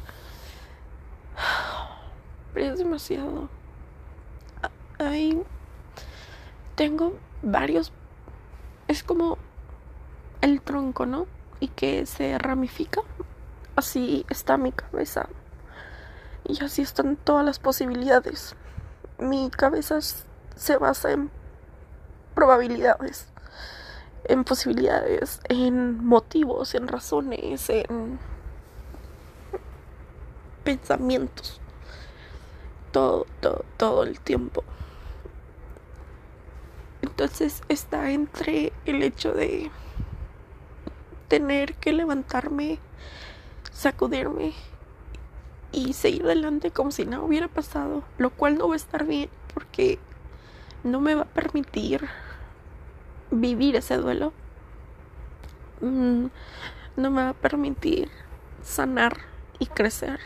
Pero 2.53 2.74
es 2.74 2.79
demasiado. 2.79 3.50
Hay. 5.00 5.41
Tengo 6.75 7.13
varios. 7.41 7.91
Es 8.88 9.03
como 9.03 9.38
el 10.41 10.62
tronco, 10.62 11.05
¿no? 11.05 11.27
Y 11.60 11.67
que 11.67 12.05
se 12.05 12.38
ramifica. 12.38 13.01
Así 13.75 14.25
está 14.29 14.58
mi 14.58 14.72
cabeza. 14.72 15.29
Y 16.46 16.63
así 16.63 16.82
están 16.82 17.15
todas 17.15 17.46
las 17.46 17.60
posibilidades. 17.60 18.55
Mi 19.17 19.50
cabeza 19.50 20.00
se 20.01 20.77
basa 20.77 21.12
en 21.12 21.32
probabilidades 22.33 23.27
en 24.25 24.43
posibilidades, 24.43 25.41
en 25.49 26.03
motivos, 26.03 26.75
en 26.75 26.87
razones, 26.87 27.69
en 27.69 28.19
pensamientos. 30.63 31.59
Todo, 32.91 33.25
todo, 33.41 33.65
todo 33.77 34.03
el 34.03 34.19
tiempo. 34.19 34.63
Entonces 37.01 37.61
está 37.67 38.11
entre 38.11 38.72
el 38.85 39.03
hecho 39.03 39.33
de 39.33 39.72
tener 41.27 41.74
que 41.75 41.91
levantarme, 41.91 42.79
sacudirme 43.72 44.53
y 45.72 45.93
seguir 45.93 46.24
adelante 46.25 46.72
como 46.72 46.91
si 46.91 47.05
nada 47.05 47.24
hubiera 47.24 47.48
pasado, 47.48 48.03
lo 48.17 48.29
cual 48.29 48.57
no 48.57 48.67
va 48.67 48.75
a 48.75 48.77
estar 48.77 49.05
bien 49.05 49.29
porque 49.53 50.00
no 50.83 51.00
me 51.00 51.15
va 51.15 51.24
a 51.24 51.25
permitir 51.25 52.07
vivir 53.31 53.75
ese 53.75 53.98
duelo 53.98 54.33
mm, 55.81 56.25
no 56.96 57.11
me 57.11 57.24
va 57.24 57.29
a 57.29 57.33
permitir 57.33 58.09
sanar 58.61 59.17
y 59.59 59.67
crecer. 59.67 60.19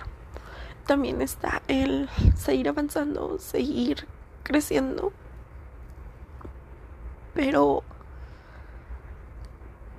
También 0.85 1.21
está 1.21 1.61
el 1.67 2.09
seguir 2.35 2.69
avanzando, 2.69 3.39
seguir 3.39 4.07
creciendo, 4.43 5.11
pero 7.33 7.83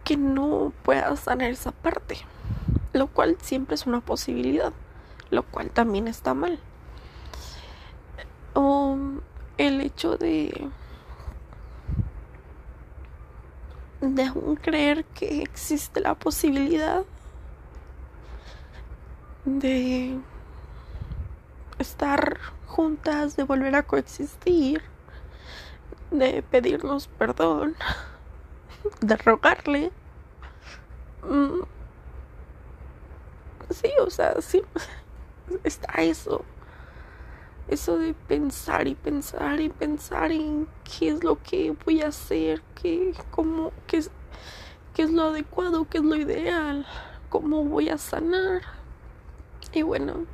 que 0.04 0.16
no 0.16 0.72
pueda 0.82 1.14
sanar 1.16 1.50
esa 1.50 1.72
parte, 1.72 2.16
lo 2.92 3.06
cual 3.08 3.36
siempre 3.40 3.74
es 3.74 3.86
una 3.86 4.00
posibilidad, 4.00 4.72
lo 5.30 5.42
cual 5.42 5.70
también 5.70 6.08
está 6.08 6.32
mal. 6.32 6.58
O 8.54 8.96
el 9.58 9.80
hecho 9.80 10.16
de 10.16 10.70
de 14.00 14.22
aún 14.22 14.54
creer 14.54 15.04
que 15.06 15.42
existe 15.42 16.00
la 16.00 16.14
posibilidad 16.14 17.04
de 19.44 20.16
estar 21.80 22.38
juntas, 22.66 23.36
de 23.36 23.42
volver 23.42 23.74
a 23.74 23.82
coexistir, 23.82 24.82
de 26.12 26.42
pedirnos 26.42 27.08
perdón, 27.08 27.74
de 29.00 29.16
rogarle. 29.16 29.90
Mm. 31.24 31.62
Sí, 33.70 33.90
o 34.00 34.10
sea, 34.10 34.40
sí, 34.40 34.62
está 35.64 35.92
eso 36.02 36.44
eso 37.68 37.98
de 37.98 38.14
pensar 38.14 38.88
y 38.88 38.94
pensar 38.94 39.60
y 39.60 39.68
pensar 39.68 40.32
en 40.32 40.66
qué 40.84 41.10
es 41.10 41.22
lo 41.22 41.42
que 41.42 41.76
voy 41.84 42.00
a 42.00 42.08
hacer, 42.08 42.62
qué, 42.80 43.14
cómo, 43.30 43.72
qué 43.86 43.98
es, 43.98 44.10
qué 44.94 45.02
es 45.02 45.10
lo 45.10 45.24
adecuado, 45.24 45.86
qué 45.88 45.98
es 45.98 46.04
lo 46.04 46.16
ideal, 46.16 46.86
cómo 47.28 47.64
voy 47.64 47.90
a 47.90 47.98
sanar. 47.98 48.62
Y 49.72 49.82
bueno, 49.82 50.24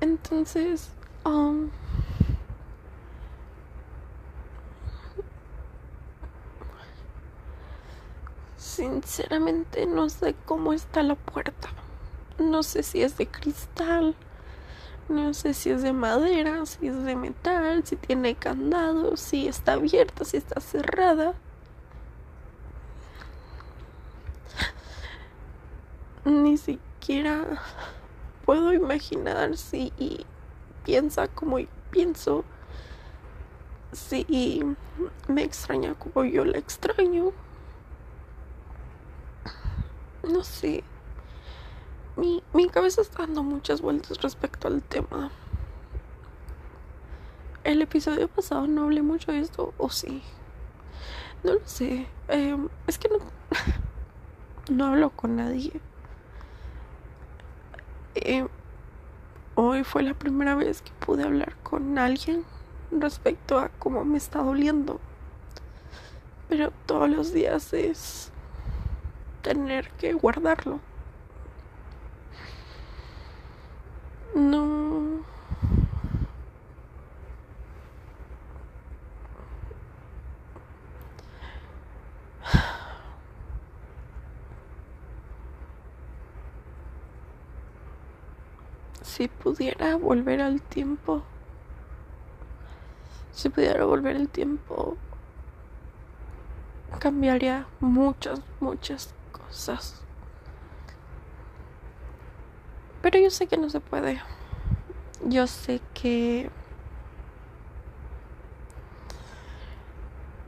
entonces, 0.00 0.90
um, 1.24 1.70
sinceramente 8.56 9.86
no 9.86 10.10
sé 10.10 10.34
cómo 10.44 10.74
está 10.74 11.02
la 11.02 11.14
puerta. 11.14 11.70
No 12.38 12.62
sé 12.62 12.82
si 12.82 13.02
es 13.02 13.16
de 13.16 13.26
cristal 13.26 14.14
no 15.10 15.34
sé 15.34 15.54
si 15.54 15.70
es 15.70 15.82
de 15.82 15.92
madera, 15.92 16.64
si 16.66 16.86
es 16.86 17.02
de 17.02 17.16
metal, 17.16 17.84
si 17.84 17.96
tiene 17.96 18.36
candado, 18.36 19.16
si 19.16 19.48
está 19.48 19.72
abierta, 19.72 20.24
si 20.24 20.36
está 20.36 20.60
cerrada. 20.60 21.34
Ni 26.24 26.56
siquiera 26.56 27.44
puedo 28.44 28.72
imaginar 28.72 29.56
si 29.56 29.92
piensa 30.84 31.26
como 31.28 31.58
pienso, 31.90 32.44
si 33.92 34.64
me 35.26 35.42
extraña 35.42 35.94
como 35.94 36.24
yo 36.24 36.44
la 36.44 36.58
extraño. 36.58 37.32
No 40.22 40.44
sé 40.44 40.84
mi, 42.20 42.42
mi 42.52 42.68
cabeza 42.68 43.00
está 43.00 43.22
dando 43.22 43.42
muchas 43.42 43.80
vueltas 43.80 44.20
respecto 44.20 44.68
al 44.68 44.82
tema. 44.82 45.30
El 47.64 47.80
episodio 47.80 48.28
pasado 48.28 48.66
no 48.66 48.84
hablé 48.84 49.00
mucho 49.00 49.32
de 49.32 49.40
esto, 49.40 49.72
o 49.78 49.88
sí. 49.88 50.22
No 51.42 51.54
lo 51.54 51.60
sé. 51.64 52.06
Em, 52.28 52.68
es 52.86 52.98
que 52.98 53.08
no, 53.08 53.16
no 54.74 54.86
hablo 54.86 55.10
con 55.10 55.36
nadie. 55.36 55.72
Em, 58.14 58.48
hoy 59.54 59.82
fue 59.82 60.02
la 60.02 60.12
primera 60.12 60.54
vez 60.54 60.82
que 60.82 60.92
pude 61.04 61.24
hablar 61.24 61.56
con 61.62 61.98
alguien 61.98 62.44
respecto 62.90 63.58
a 63.58 63.70
cómo 63.70 64.04
me 64.04 64.18
está 64.18 64.42
doliendo. 64.42 65.00
Pero 66.50 66.70
todos 66.84 67.08
los 67.08 67.32
días 67.32 67.72
es 67.72 68.30
tener 69.40 69.88
que 69.92 70.12
guardarlo. 70.12 70.80
No. 74.34 74.90
si 89.20 89.28
pudiera 89.28 89.96
volver 89.96 90.40
al 90.40 90.62
tiempo, 90.62 91.22
si 93.32 93.50
pudiera 93.50 93.84
volver 93.84 94.16
el 94.16 94.28
tiempo, 94.28 94.96
cambiaría 96.98 97.66
muchas, 97.80 98.40
muchas 98.60 99.12
cosas. 99.32 100.00
Pero 103.02 103.18
yo 103.18 103.30
sé 103.30 103.46
que 103.46 103.56
no 103.56 103.70
se 103.70 103.80
puede. 103.80 104.20
Yo 105.24 105.46
sé 105.46 105.80
que 105.94 106.50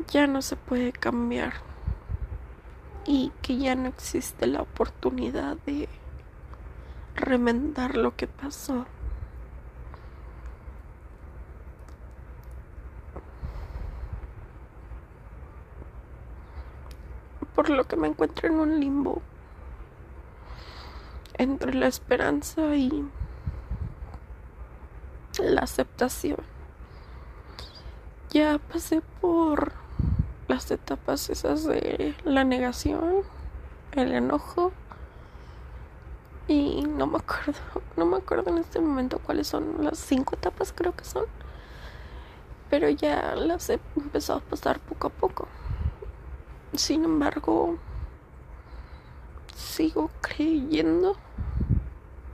ya 0.09 0.27
no 0.27 0.43
se 0.43 0.57
puede 0.57 0.93
cambiar 0.93 1.55
y 3.07 3.33
que 3.41 3.57
ya 3.57 3.75
no 3.75 3.89
existe 3.89 4.47
la 4.47 4.63
oportunidad 4.63 5.57
de 5.67 5.89
remendar 7.15 7.97
lo 7.97 8.15
que 8.17 8.27
pasó. 8.27 8.87
Por 17.55 17.71
lo 17.71 17.85
que 17.85 17.97
me 17.97 18.09
encuentro 18.09 18.49
en 18.49 18.55
un 18.55 18.81
limbo 18.81 19.23
entre 21.43 21.75
la 21.75 21.87
esperanza 21.87 22.75
y 22.77 23.05
la 25.39 25.63
aceptación. 25.63 26.39
Ya 28.31 28.59
pasé 28.59 29.03
por 29.21 29.73
las 30.49 30.71
etapas 30.71 31.29
esas 31.31 31.65
de 31.65 32.15
la 32.25 32.45
negación, 32.45 33.23
el 33.93 34.13
enojo 34.13 34.73
y 36.49 36.83
no 36.83 37.07
me 37.07 37.19
acuerdo, 37.19 37.61
no 37.97 38.07
me 38.07 38.17
acuerdo 38.17 38.51
en 38.51 38.59
este 38.59 38.81
momento 38.81 39.19
cuáles 39.19 39.47
son 39.47 39.85
las 39.85 39.99
cinco 39.99 40.35
etapas 40.35 40.73
creo 40.75 40.95
que 40.95 41.05
son, 41.05 41.27
pero 42.71 42.89
ya 42.89 43.35
las 43.35 43.69
he 43.71 43.81
empezado 43.97 44.39
a 44.39 44.43
pasar 44.43 44.81
poco 44.81 45.09
a 45.09 45.11
poco. 45.11 45.49
Sin 46.75 47.05
embargo, 47.05 47.77
sigo 49.55 50.11
creyendo 50.21 51.17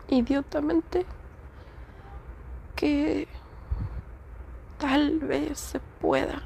idiotamente 0.08 1.06
que 2.76 3.28
tal 4.78 5.18
vez 5.18 5.58
se 5.58 5.80
pueda. 6.00 6.42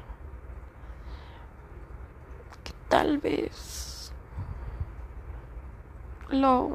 Que 2.63 2.73
tal 2.89 3.17
vez 3.17 4.11
lo 6.29 6.71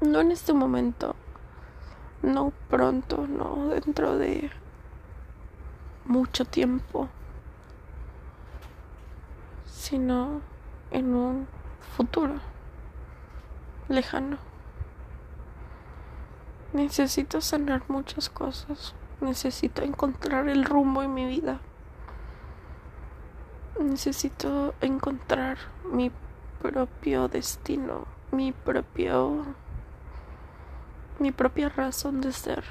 no 0.00 0.20
en 0.20 0.30
este 0.30 0.52
momento, 0.52 1.16
no 2.22 2.52
pronto, 2.68 3.26
no 3.26 3.68
dentro 3.68 4.16
de 4.16 4.50
mucho 6.06 6.44
tiempo, 6.44 7.08
sino 9.66 10.40
en 10.90 11.14
un 11.14 11.46
futuro 11.96 12.34
lejano. 13.88 14.38
Necesito 16.72 17.40
sanar 17.40 17.82
muchas 17.88 18.28
cosas. 18.28 18.94
Necesito 19.20 19.82
encontrar 19.82 20.48
el 20.48 20.64
rumbo 20.64 21.02
en 21.02 21.14
mi 21.14 21.26
vida. 21.26 21.60
Necesito 23.80 24.74
encontrar 24.80 25.58
mi 25.90 26.10
propio 26.60 27.28
destino, 27.28 28.06
mi 28.30 28.52
propio 28.52 29.44
mi 31.18 31.32
propia 31.32 31.70
razón 31.70 32.20
de 32.20 32.32
ser. 32.32 32.64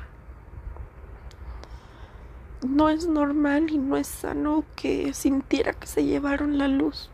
No 2.66 2.90
es 2.90 3.08
normal 3.08 3.70
y 3.70 3.78
no 3.78 3.96
es 3.96 4.08
sano 4.08 4.64
que 4.76 5.14
sintiera 5.14 5.74
que 5.74 5.86
se 5.86 6.04
llevaron 6.04 6.58
la 6.58 6.68
luz, 6.68 7.12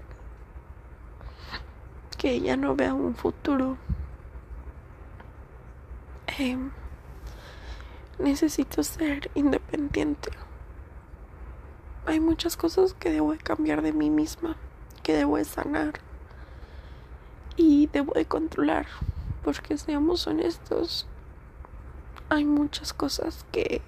que 2.17 2.39
ya 2.39 2.55
no 2.55 2.73
vea 2.73 2.93
un 2.93 3.15
futuro. 3.15 3.77
Em, 6.37 6.71
necesito 8.17 8.81
ser 8.81 9.29
independiente. 9.35 10.31
Hay 12.05 12.21
muchas 12.21 12.55
cosas 12.55 12.93
que 12.93 13.11
debo 13.11 13.33
de 13.33 13.39
cambiar 13.39 13.81
de 13.81 13.91
mí 13.91 14.09
misma, 14.09 14.55
que 15.03 15.13
debo 15.13 15.35
de 15.35 15.43
sanar 15.43 15.95
y 17.57 17.87
debo 17.87 18.13
de 18.13 18.25
controlar, 18.25 18.87
porque 19.43 19.77
seamos 19.77 20.27
honestos, 20.27 21.07
hay 22.29 22.45
muchas 22.45 22.93
cosas 22.93 23.45
que 23.51 23.81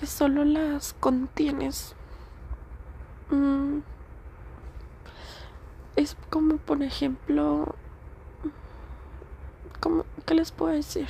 que 0.00 0.06
solo 0.06 0.46
las 0.46 0.94
contienes. 0.94 1.94
Mm, 3.30 3.80
es 5.96 6.16
como 6.30 6.56
por 6.56 6.82
ejemplo 6.82 7.74
como 9.78 10.04
qué 10.26 10.34
les 10.34 10.50
puedo 10.50 10.72
decir 10.72 11.06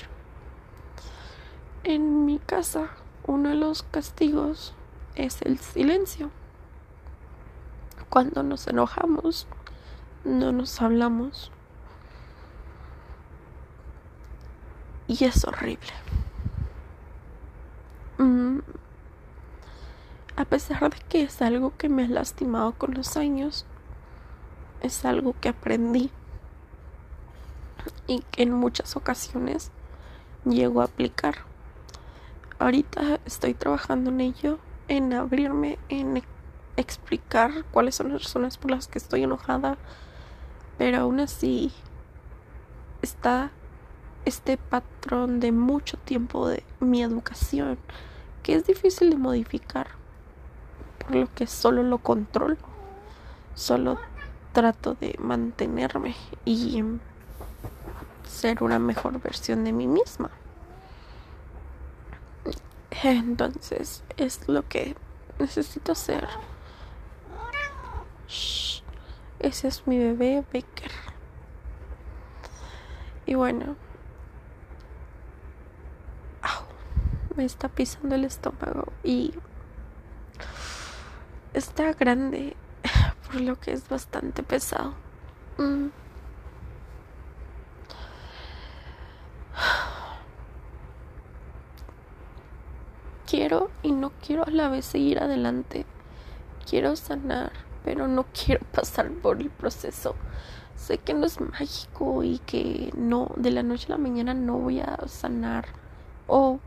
en 1.84 2.24
mi 2.26 2.38
casa 2.38 2.90
uno 3.26 3.50
de 3.50 3.54
los 3.54 3.84
castigos 3.84 4.74
es 5.14 5.40
el 5.42 5.58
silencio. 5.58 6.30
Cuando 8.08 8.42
nos 8.42 8.66
enojamos 8.66 9.46
no 10.24 10.50
nos 10.50 10.82
hablamos. 10.82 11.52
Y 15.06 15.24
es 15.24 15.44
horrible. 15.44 15.92
Mm. 18.18 18.58
A 20.40 20.46
pesar 20.46 20.88
de 20.88 20.96
que 21.10 21.20
es 21.24 21.42
algo 21.42 21.76
que 21.76 21.90
me 21.90 22.04
ha 22.04 22.08
lastimado 22.08 22.72
con 22.72 22.94
los 22.94 23.18
años, 23.18 23.66
es 24.80 25.04
algo 25.04 25.34
que 25.38 25.50
aprendí 25.50 26.10
y 28.06 28.20
que 28.30 28.44
en 28.44 28.54
muchas 28.54 28.96
ocasiones 28.96 29.70
llego 30.46 30.80
a 30.80 30.84
aplicar. 30.84 31.34
Ahorita 32.58 33.20
estoy 33.26 33.52
trabajando 33.52 34.08
en 34.08 34.22
ello, 34.22 34.58
en 34.88 35.12
abrirme, 35.12 35.78
en 35.90 36.22
explicar 36.78 37.66
cuáles 37.70 37.96
son 37.96 38.10
las 38.10 38.22
razones 38.22 38.56
por 38.56 38.70
las 38.70 38.88
que 38.88 38.96
estoy 38.96 39.24
enojada, 39.24 39.76
pero 40.78 41.00
aún 41.00 41.20
así 41.20 41.70
está 43.02 43.50
este 44.24 44.56
patrón 44.56 45.38
de 45.38 45.52
mucho 45.52 45.98
tiempo 45.98 46.48
de 46.48 46.64
mi 46.80 47.02
educación 47.02 47.76
que 48.42 48.54
es 48.54 48.64
difícil 48.64 49.10
de 49.10 49.18
modificar 49.18 49.99
lo 51.10 51.32
que 51.34 51.46
solo 51.46 51.82
lo 51.82 51.98
controlo. 51.98 52.56
Solo 53.54 53.98
trato 54.52 54.94
de 54.94 55.16
mantenerme 55.18 56.16
y 56.44 56.82
ser 58.26 58.62
una 58.62 58.78
mejor 58.78 59.20
versión 59.20 59.64
de 59.64 59.72
mí 59.72 59.86
misma. 59.86 60.30
Entonces 63.02 64.02
es 64.16 64.48
lo 64.48 64.66
que 64.68 64.96
necesito 65.38 65.92
hacer. 65.92 66.28
Ese 69.38 69.68
es 69.68 69.86
mi 69.86 69.98
bebé 69.98 70.44
Becker. 70.52 70.90
Y 73.26 73.34
bueno. 73.34 73.76
Me 77.36 77.44
está 77.44 77.68
pisando 77.68 78.16
el 78.16 78.24
estómago 78.24 78.92
y 79.02 79.32
está 81.54 81.92
grande 81.92 82.56
por 83.26 83.40
lo 83.40 83.58
que 83.58 83.72
es 83.72 83.88
bastante 83.88 84.42
pesado. 84.42 84.94
Mm. 85.58 85.86
Quiero 93.26 93.70
y 93.82 93.92
no 93.92 94.12
quiero 94.26 94.44
a 94.44 94.50
la 94.50 94.68
vez 94.68 94.84
seguir 94.84 95.20
adelante. 95.20 95.86
Quiero 96.68 96.96
sanar, 96.96 97.52
pero 97.84 98.08
no 98.08 98.24
quiero 98.44 98.64
pasar 98.72 99.10
por 99.10 99.40
el 99.40 99.50
proceso. 99.50 100.16
Sé 100.76 100.98
que 100.98 101.14
no 101.14 101.26
es 101.26 101.40
mágico 101.40 102.24
y 102.24 102.38
que 102.38 102.90
no, 102.96 103.30
de 103.36 103.50
la 103.50 103.62
noche 103.62 103.86
a 103.88 103.90
la 103.90 103.98
mañana 103.98 104.34
no 104.34 104.58
voy 104.58 104.80
a 104.80 104.96
sanar 105.06 105.66
o 106.26 106.58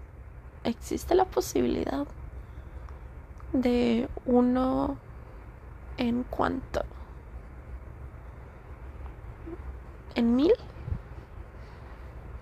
existe 0.64 1.16
la 1.16 1.26
posibilidad 1.26 2.06
de 3.54 4.10
uno 4.26 4.98
en 5.98 6.24
cuánto? 6.24 6.84
¿En 10.16 10.36
mil? 10.36 10.54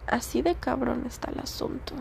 Así 0.07 0.41
de 0.41 0.55
cabrón 0.55 1.03
está 1.05 1.31
el 1.31 1.39
asunto. 1.39 1.93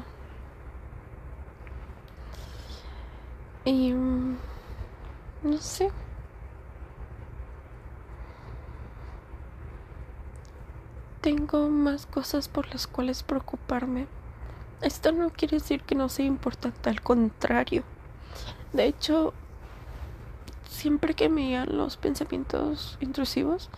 Y... 3.64 3.92
No 3.92 5.57
sé. 5.59 5.90
Tengo 11.20 11.68
más 11.68 12.07
cosas 12.07 12.49
por 12.49 12.68
las 12.68 12.87
cuales 12.87 13.23
preocuparme. 13.23 14.07
Esto 14.83 15.12
no 15.12 15.31
quiere 15.31 15.59
decir 15.59 15.83
que 15.83 15.94
no 15.94 16.09
sea 16.09 16.27
importante, 16.27 16.88
al 16.88 17.01
contrario. 17.03 17.85
De 18.73 18.87
hecho, 18.87 19.35
siempre 20.69 21.14
que 21.14 21.29
me 21.29 21.49
llegan 21.49 21.77
los 21.77 21.97
pensamientos 21.97 22.97
intrusivos, 23.01 23.71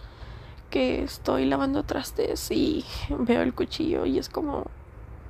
que 0.71 1.03
estoy 1.03 1.45
lavando 1.47 1.83
trastes 1.83 2.51
y 2.51 2.85
veo 3.11 3.43
el 3.43 3.55
cuchillo 3.55 4.07
y 4.07 4.19
es 4.19 4.29
como, 4.29 4.67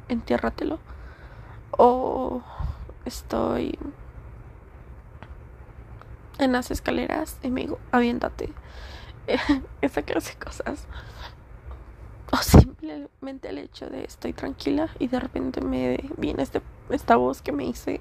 entiérratelo. 0.09 0.79
O 1.73 2.43
estoy 3.05 3.79
en 6.39 6.53
las 6.53 6.71
escaleras 6.71 7.39
y 7.43 7.51
me 7.51 7.63
digo, 7.63 7.79
aviéntate. 7.91 8.53
Esa 9.81 10.03
clase 10.03 10.35
de 10.35 10.45
cosas. 10.45 10.87
O 12.31 12.37
simplemente 12.39 13.49
el 13.49 13.59
hecho 13.59 13.89
de 13.89 14.05
estoy 14.05 14.33
tranquila 14.33 14.89
y 14.99 15.09
de 15.09 15.21
repente 15.21 15.61
me 15.61 15.99
viene 16.17 16.43
este, 16.43 16.63
esta 16.91 17.17
voz 17.17 17.43
que 17.43 17.53
me 17.53 17.65
dice, 17.65 18.01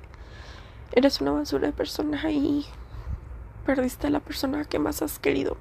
eres 0.94 1.22
una 1.22 1.32
basura 1.32 1.68
de 1.68 1.74
persona 1.74 2.32
y 2.32 2.66
perdiste 3.66 4.08
a 4.08 4.10
la 4.10 4.20
persona 4.20 4.66
que 4.66 4.80
más 4.80 5.02
has 5.02 5.20
querido. 5.20 5.58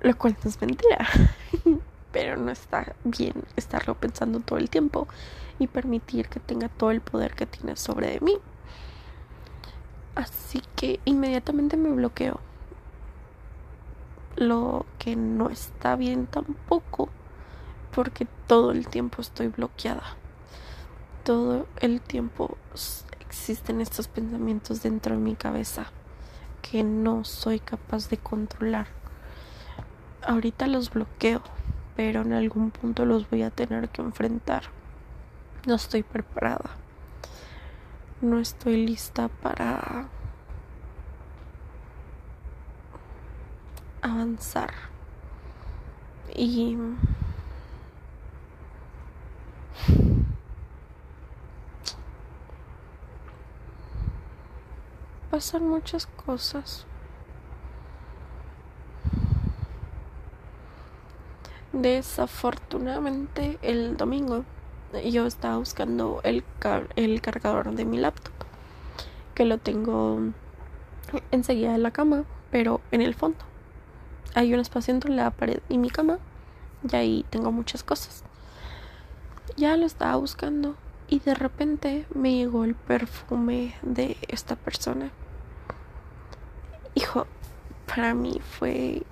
Lo 0.00 0.16
cual 0.16 0.36
no 0.42 0.50
es 0.50 0.60
mentira. 0.60 1.06
Pero 2.12 2.36
no 2.36 2.50
está 2.50 2.94
bien 3.02 3.34
estarlo 3.56 3.94
pensando 3.94 4.40
todo 4.40 4.58
el 4.58 4.70
tiempo 4.70 5.08
y 5.58 5.66
permitir 5.66 6.28
que 6.28 6.40
tenga 6.40 6.68
todo 6.68 6.90
el 6.90 7.00
poder 7.00 7.34
que 7.34 7.46
tiene 7.46 7.76
sobre 7.76 8.20
mí. 8.20 8.36
Así 10.14 10.62
que 10.76 11.00
inmediatamente 11.04 11.76
me 11.76 11.90
bloqueo 11.90 12.40
lo 14.36 14.86
que 14.98 15.16
no 15.16 15.50
está 15.50 15.96
bien 15.96 16.26
tampoco 16.26 17.08
porque 17.94 18.26
todo 18.46 18.72
el 18.72 18.88
tiempo 18.88 19.22
estoy 19.22 19.48
bloqueada. 19.48 20.16
Todo 21.24 21.66
el 21.80 22.02
tiempo 22.02 22.58
existen 23.20 23.80
estos 23.80 24.08
pensamientos 24.08 24.82
dentro 24.82 25.14
de 25.14 25.22
mi 25.22 25.36
cabeza 25.36 25.86
que 26.60 26.82
no 26.84 27.24
soy 27.24 27.60
capaz 27.60 28.10
de 28.10 28.18
controlar. 28.18 28.88
Ahorita 30.22 30.66
los 30.66 30.90
bloqueo, 30.90 31.40
pero 31.96 32.20
en 32.20 32.34
algún 32.34 32.70
punto 32.70 33.06
los 33.06 33.28
voy 33.30 33.42
a 33.42 33.48
tener 33.48 33.88
que 33.88 34.02
enfrentar. 34.02 34.64
No 35.66 35.76
estoy 35.76 36.02
preparada. 36.02 36.72
No 38.20 38.38
estoy 38.38 38.86
lista 38.86 39.28
para 39.28 40.08
avanzar. 44.02 44.74
Y 46.36 46.76
pasan 55.34 55.68
muchas 55.68 56.06
cosas. 56.06 56.86
Desafortunadamente 61.72 63.58
el 63.60 63.96
domingo 63.96 64.44
yo 65.04 65.26
estaba 65.26 65.56
buscando 65.56 66.20
el, 66.22 66.44
el 66.94 67.20
cargador 67.20 67.74
de 67.74 67.84
mi 67.84 67.98
laptop, 67.98 68.32
que 69.34 69.44
lo 69.44 69.58
tengo 69.58 70.20
enseguida 71.32 71.72
de 71.72 71.78
la 71.78 71.90
cama, 71.90 72.22
pero 72.52 72.80
en 72.92 73.02
el 73.02 73.16
fondo 73.16 73.44
hay 74.36 74.54
un 74.54 74.60
espacio 74.60 74.94
entre 74.94 75.10
la 75.10 75.32
pared 75.32 75.58
y 75.68 75.78
mi 75.78 75.90
cama 75.90 76.20
y 76.88 76.94
ahí 76.94 77.26
tengo 77.30 77.50
muchas 77.50 77.82
cosas. 77.82 78.22
Ya 79.56 79.76
lo 79.76 79.84
estaba 79.84 80.14
buscando 80.14 80.76
y 81.08 81.18
de 81.18 81.34
repente 81.34 82.06
me 82.14 82.36
llegó 82.36 82.62
el 82.62 82.76
perfume 82.76 83.74
de 83.82 84.16
esta 84.28 84.54
persona. 84.54 85.10
Hijo, 86.94 87.26
para 87.86 88.14
mí 88.14 88.40
fue 88.58 89.02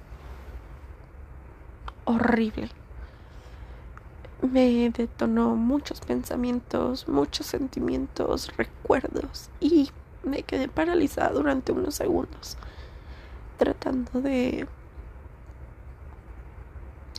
horrible. 2.05 2.71
Me 4.41 4.91
detonó 4.91 5.55
muchos 5.55 6.01
pensamientos, 6.01 7.07
muchos 7.09 7.47
sentimientos, 7.47 8.57
recuerdos 8.57 9.51
y 9.61 9.91
me 10.25 10.43
quedé 10.43 10.69
paralizada 10.69 11.31
durante 11.31 11.73
unos 11.73 11.95
segundos 11.95 12.57
tratando 13.63 14.21
de 14.21 14.67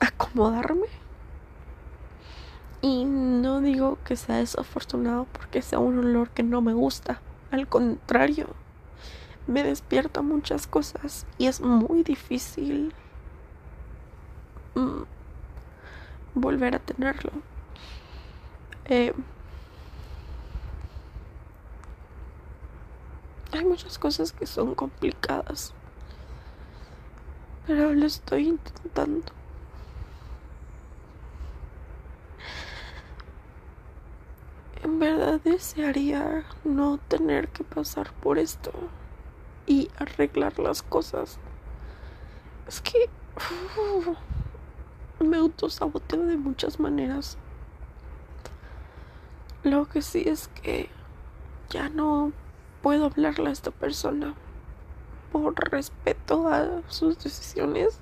acomodarme. 0.02 0.88
Y 2.82 3.06
no 3.06 3.62
digo 3.62 3.98
que 4.04 4.18
sea 4.18 4.38
desafortunado 4.38 5.26
porque 5.32 5.62
sea 5.62 5.80
un 5.80 6.00
olor 6.00 6.32
que 6.32 6.44
no 6.44 6.62
me 6.62 6.74
gusta. 6.74 7.22
Al 7.50 7.68
contrario, 7.70 8.48
me 9.48 9.64
despierta 9.64 10.22
muchas 10.22 10.68
cosas 10.68 11.26
y 11.38 11.48
es 11.48 11.60
muy 11.62 12.04
difícil 12.04 12.94
mm, 14.76 15.04
volver 16.36 16.76
a 16.76 16.80
tenerlo. 16.80 17.32
Eh, 18.86 19.14
hay 23.52 23.66
muchas 23.66 23.98
cosas 23.98 24.32
que 24.32 24.46
son 24.46 24.76
complicadas, 24.76 25.74
pero 27.68 27.94
lo 27.94 28.06
estoy 28.06 28.48
intentando. 28.48 29.32
En 34.84 35.00
verdad 35.00 35.40
desearía 35.42 36.44
no 36.66 36.98
tener 36.98 37.48
que 37.50 37.64
pasar 37.64 38.12
por 38.14 38.38
esto 38.38 38.72
y 39.66 39.90
arreglar 39.98 40.60
las 40.60 40.82
cosas. 40.82 41.40
Es 42.68 42.82
que 42.82 43.10
me 45.20 45.38
autosaboteo 45.38 46.26
de 46.26 46.38
muchas 46.38 46.80
maneras. 46.80 47.38
Lo 49.64 49.86
que 49.86 50.02
sí 50.02 50.24
es 50.26 50.50
que 50.50 50.90
ya 51.70 51.90
no 51.90 52.32
puedo 52.82 53.06
hablarle 53.06 53.50
a 53.50 53.54
esta 53.54 53.72
persona 53.72 54.36
por 55.32 55.56
respeto 55.72 56.48
a 56.50 56.82
sus 56.90 57.18
decisiones, 57.18 58.00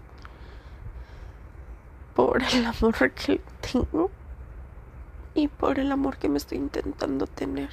por 2.16 2.42
el 2.42 2.66
amor 2.66 3.12
que 3.12 3.40
tengo 3.72 4.10
y 5.34 5.48
por 5.48 5.80
el 5.80 5.92
amor 5.92 6.18
que 6.18 6.28
me 6.28 6.38
estoy 6.38 6.58
intentando 6.58 7.28
tener. 7.28 7.70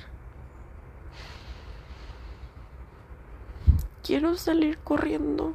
Quiero 4.08 4.38
salir 4.38 4.78
corriendo 4.78 5.52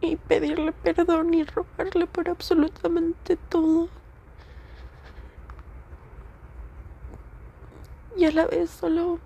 y 0.00 0.14
pedirle 0.14 0.70
perdón 0.70 1.34
y 1.34 1.42
rogarle 1.42 2.06
por 2.06 2.28
absolutamente 2.28 3.36
todo. 3.36 3.88
Y 8.16 8.24
a 8.24 8.30
la 8.30 8.46
vez 8.46 8.70
solo 8.70 9.18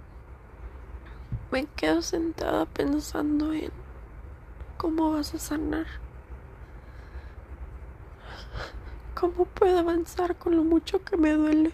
me 1.50 1.66
quedo 1.66 2.00
sentada 2.00 2.64
pensando 2.64 3.52
en 3.52 3.70
cómo 4.78 5.12
vas 5.12 5.34
a 5.34 5.38
sanar. 5.38 5.84
¿Cómo 9.14 9.44
puedo 9.44 9.78
avanzar 9.78 10.36
con 10.36 10.56
lo 10.56 10.64
mucho 10.64 11.04
que 11.04 11.18
me 11.18 11.32
duele? 11.32 11.72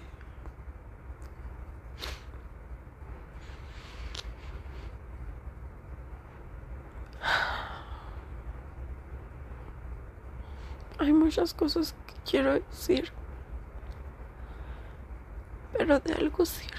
Hay 11.00 11.12
muchas 11.28 11.52
cosas 11.52 11.94
que 12.06 12.30
quiero 12.30 12.54
decir, 12.54 13.12
pero 15.76 16.00
de 16.00 16.14
algo 16.14 16.46
sirve. 16.46 16.72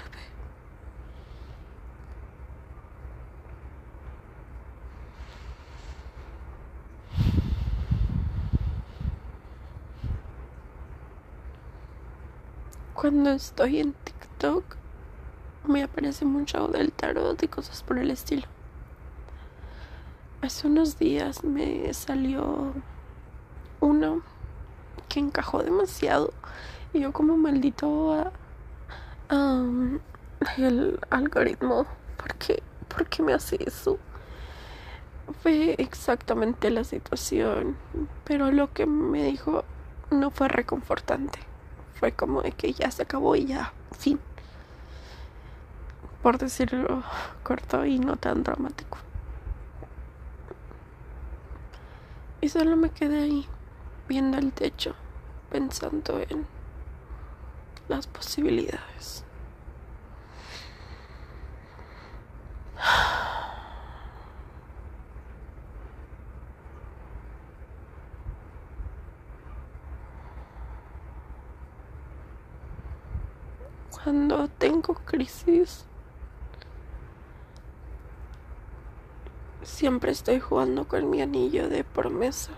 Cuando 12.92 13.30
estoy 13.30 13.78
en 13.78 13.92
TikTok 13.92 14.64
me 15.68 15.84
aparece 15.84 16.24
mucho 16.24 16.66
del 16.66 16.90
tarot 16.90 17.40
y 17.40 17.46
cosas 17.46 17.84
por 17.84 17.98
el 17.98 18.10
estilo. 18.10 18.48
Hace 20.42 20.66
unos 20.66 20.98
días 20.98 21.44
me 21.44 21.94
salió 21.94 22.72
uno 23.78 24.39
que 25.10 25.20
encajó 25.20 25.62
demasiado 25.62 26.32
y 26.94 27.00
yo 27.00 27.12
como 27.12 27.36
maldito 27.36 28.32
el 30.56 30.98
algoritmo 31.10 31.86
¿por 32.16 32.34
qué, 32.36 32.62
¿por 32.88 33.06
qué 33.06 33.22
me 33.22 33.34
hace 33.34 33.58
eso? 33.66 33.98
fue 35.42 35.74
exactamente 35.78 36.70
la 36.70 36.84
situación, 36.84 37.76
pero 38.24 38.50
lo 38.50 38.72
que 38.72 38.86
me 38.86 39.24
dijo 39.24 39.64
no 40.10 40.30
fue 40.30 40.48
reconfortante. 40.48 41.38
Fue 41.94 42.12
como 42.12 42.42
de 42.42 42.52
que 42.52 42.72
ya 42.72 42.90
se 42.90 43.02
acabó 43.02 43.36
y 43.36 43.46
ya, 43.46 43.72
fin. 43.98 44.18
Por 46.22 46.38
decirlo 46.38 47.02
corto 47.42 47.84
y 47.84 47.98
no 47.98 48.16
tan 48.16 48.42
dramático. 48.42 48.98
Y 52.40 52.48
solo 52.48 52.76
me 52.76 52.90
quedé 52.90 53.22
ahí, 53.22 53.46
viendo 54.10 54.38
el 54.38 54.52
techo, 54.52 54.96
pensando 55.50 56.18
en 56.18 56.44
las 57.86 58.08
posibilidades. 58.08 59.24
Cuando 73.92 74.48
tengo 74.48 74.94
crisis, 74.94 75.84
siempre 79.62 80.10
estoy 80.10 80.40
jugando 80.40 80.88
con 80.88 81.08
mi 81.08 81.22
anillo 81.22 81.68
de 81.68 81.84
promesa. 81.84 82.50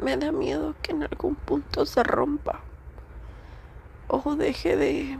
Me 0.00 0.16
da 0.16 0.32
miedo 0.32 0.74
que 0.80 0.92
en 0.92 1.02
algún 1.02 1.34
punto 1.34 1.84
se 1.84 2.02
rompa 2.02 2.60
o 4.08 4.34
deje 4.34 4.76
de... 4.76 5.18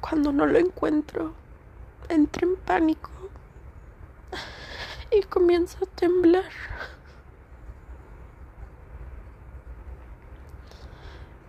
Cuando 0.00 0.32
no 0.32 0.46
lo 0.46 0.58
encuentro, 0.58 1.32
entro 2.08 2.48
en 2.48 2.56
pánico 2.56 3.10
y 5.10 5.22
comienzo 5.22 5.78
a 5.82 5.86
temblar. 5.86 6.44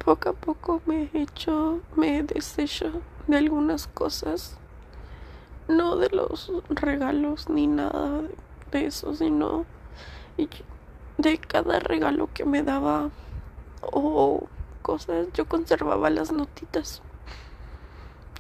Poco 0.04 0.30
a 0.30 0.34
poco 0.34 0.82
me 0.86 1.10
he 1.14 1.22
hecho, 1.22 1.82
me 1.96 2.18
he 2.18 2.24
deshecho 2.24 3.02
de 3.28 3.38
algunas 3.38 3.88
cosas, 3.88 4.58
no 5.68 5.98
de 5.98 6.10
los 6.10 6.52
regalos 6.70 7.50
ni 7.50 7.68
nada 7.68 8.24
de 8.72 8.86
eso, 8.86 9.14
sino 9.14 9.66
de 11.18 11.38
cada 11.40 11.80
regalo 11.80 12.30
que 12.34 12.46
me 12.46 12.64
daba 12.64 13.10
o 13.82 14.48
cosas, 14.82 15.28
yo 15.34 15.46
conservaba 15.48 16.10
las 16.10 16.32
notitas 16.32 17.02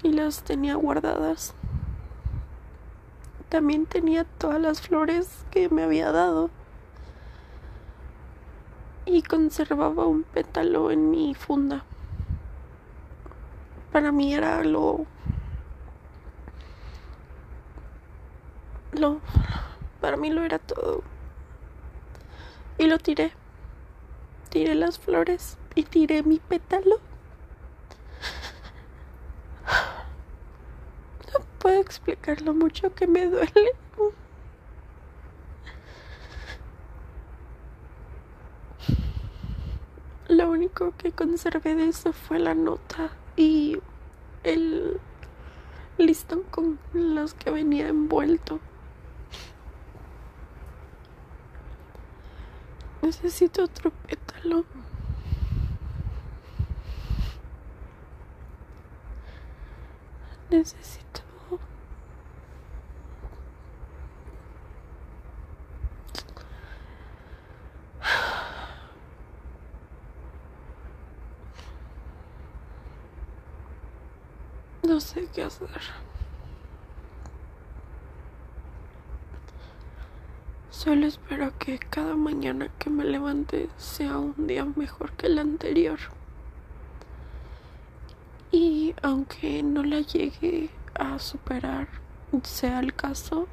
y 0.04 0.14
las 0.14 0.44
tenía 0.44 0.76
guardadas. 0.76 1.54
También 3.50 3.86
tenía 3.86 4.24
todas 4.24 4.62
las 4.62 4.82
flores 4.82 5.46
que 5.52 5.70
me 5.70 5.84
había 5.84 6.12
dado 6.12 6.50
y 9.06 9.22
conservaba 9.22 10.06
un 10.06 10.24
pétalo 10.24 10.92
en 10.92 11.10
mi 11.10 11.34
funda. 11.34 11.84
Para 13.92 14.12
mí 14.12 14.34
era 14.34 14.64
lo 14.64 15.06
lo 18.92 19.20
para 20.02 20.18
mí 20.18 20.30
lo 20.30 20.44
era 20.44 20.60
todo. 20.60 21.04
Y 22.78 22.86
lo 22.86 22.98
tiré. 23.00 23.32
Tiré 24.50 24.76
las 24.76 25.00
flores 25.00 25.58
y 25.76 25.84
tiré 25.84 26.24
mi 26.24 26.40
pétalo. 26.40 27.00
No 31.34 31.40
puedo 31.60 31.82
explicar 31.82 32.42
lo 32.42 32.54
mucho 32.54 32.94
que 32.94 33.08
me 33.08 33.26
duele. 33.28 33.72
Lo 40.30 40.50
único 40.50 40.94
que 40.98 41.12
conservé 41.12 41.74
de 41.76 41.88
eso 41.88 42.12
fue 42.12 42.38
la 42.38 42.54
nota 42.54 43.12
y 43.38 43.78
el 44.44 45.00
listón 45.98 46.44
con 46.44 46.80
los 46.94 47.34
que 47.34 47.50
venía 47.50 47.88
envuelto. 47.88 48.60
Necesito 53.08 53.64
otro 53.64 53.90
pétalo. 53.90 54.66
Necesito 60.50 61.22
No 74.84 75.00
sé 75.00 75.30
qué 75.34 75.44
hacer. 75.44 75.70
Solo 80.88 81.06
espero 81.06 81.52
que 81.60 81.80
cada 81.80 82.16
mañana 82.16 82.70
que 82.80 82.90
me 82.90 83.04
levante 83.04 83.68
sea 83.76 84.20
un 84.20 84.48
día 84.48 84.64
mejor 84.64 85.12
que 85.18 85.26
el 85.26 85.38
anterior. 85.38 86.00
Y 88.54 88.96
aunque 89.02 89.64
no 89.64 89.84
la 89.84 90.00
llegue 90.00 90.70
a 90.96 91.20
superar, 91.20 91.90
sea 92.44 92.80
el 92.80 92.94
caso, 92.94 93.50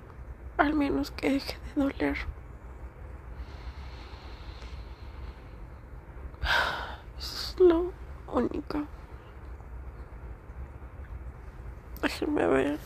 al 0.58 0.74
menos 0.74 1.10
que 1.10 1.30
deje 1.30 1.58
de 1.74 1.82
doler. 1.82 2.18
es 7.18 7.56
lo 7.58 7.90
único. 8.32 8.84
Déjenme 12.00 12.46
ver. 12.46 12.78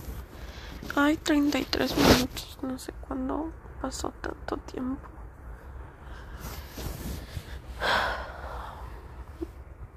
Hay 0.97 1.19
33 1.19 1.95
minutos. 1.99 2.59
No 2.63 2.79
sé 2.79 2.95
cuándo 3.07 3.53
pasó 3.81 4.11
tanto 4.21 4.38
tiempo. 4.57 5.09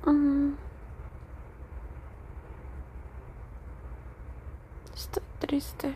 Mm. 0.06 0.54
Estoy 4.94 5.24
triste. 5.40 5.96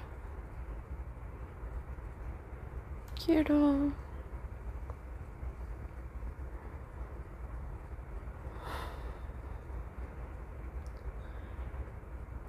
Quiero 3.26 3.92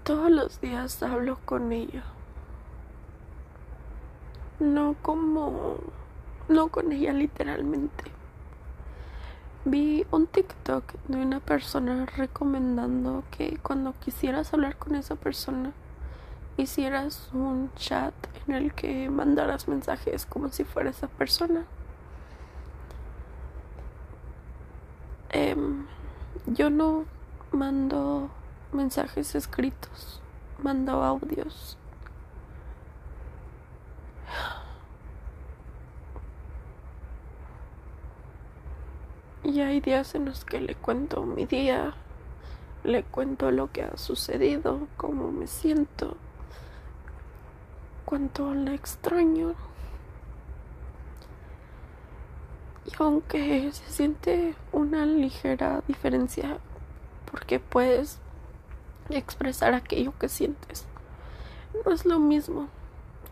Todos 0.07 0.31
los 0.31 0.61
días 0.61 1.03
hablo 1.03 1.37
con 1.45 1.73
ella. 1.73 2.05
No 4.59 4.97
como... 5.03 5.77
No 6.49 6.69
con 6.69 6.93
ella 6.93 7.13
literalmente. 7.13 8.05
Vi 9.65 10.07
un 10.13 10.29
TikTok 10.29 10.93
de 11.09 11.17
una 11.17 11.41
persona 11.41 12.07
recomendando 12.07 13.25
que 13.33 13.59
cuando 13.59 13.95
quisieras 13.95 14.55
hablar 14.55 14.77
con 14.77 14.95
esa 14.95 15.17
persona, 15.17 15.73
hicieras 16.57 17.31
un 17.33 17.73
chat 17.75 18.15
en 18.47 18.55
el 18.55 18.73
que 18.75 19.11
mandaras 19.11 19.67
mensajes 19.67 20.25
como 20.25 20.51
si 20.51 20.63
fuera 20.63 20.91
esa 20.91 21.09
persona. 21.09 21.65
Em, 25.31 25.85
yo 26.47 26.71
no 26.71 27.05
mando 27.51 28.31
mensajes 28.73 29.35
escritos, 29.35 30.21
mando 30.63 31.03
audios. 31.03 31.77
Y 39.57 39.63
hay 39.63 39.81
días 39.81 40.15
en 40.15 40.27
los 40.27 40.45
que 40.45 40.61
le 40.61 40.75
cuento 40.75 41.23
mi 41.23 41.47
día, 41.47 41.95
le 42.85 43.05
cuento 43.05 43.51
lo 43.51 43.73
que 43.73 43.85
ha 43.85 43.97
sucedido, 43.97 44.87
cómo 44.99 45.33
me 45.33 45.47
siento, 45.47 46.19
cuánto 48.05 48.53
le 48.53 48.75
extraño. 48.75 49.55
Y 52.85 52.91
aunque 52.99 53.73
se 53.73 53.91
siente 53.91 54.55
una 54.73 55.07
ligera 55.07 55.83
diferencia, 55.89 56.59
porque 57.31 57.59
puedes 57.59 58.19
expresar 59.09 59.73
aquello 59.73 60.13
que 60.19 60.29
sientes. 60.29 60.85
No 61.83 61.93
es 61.93 62.05
lo 62.05 62.19
mismo 62.19 62.69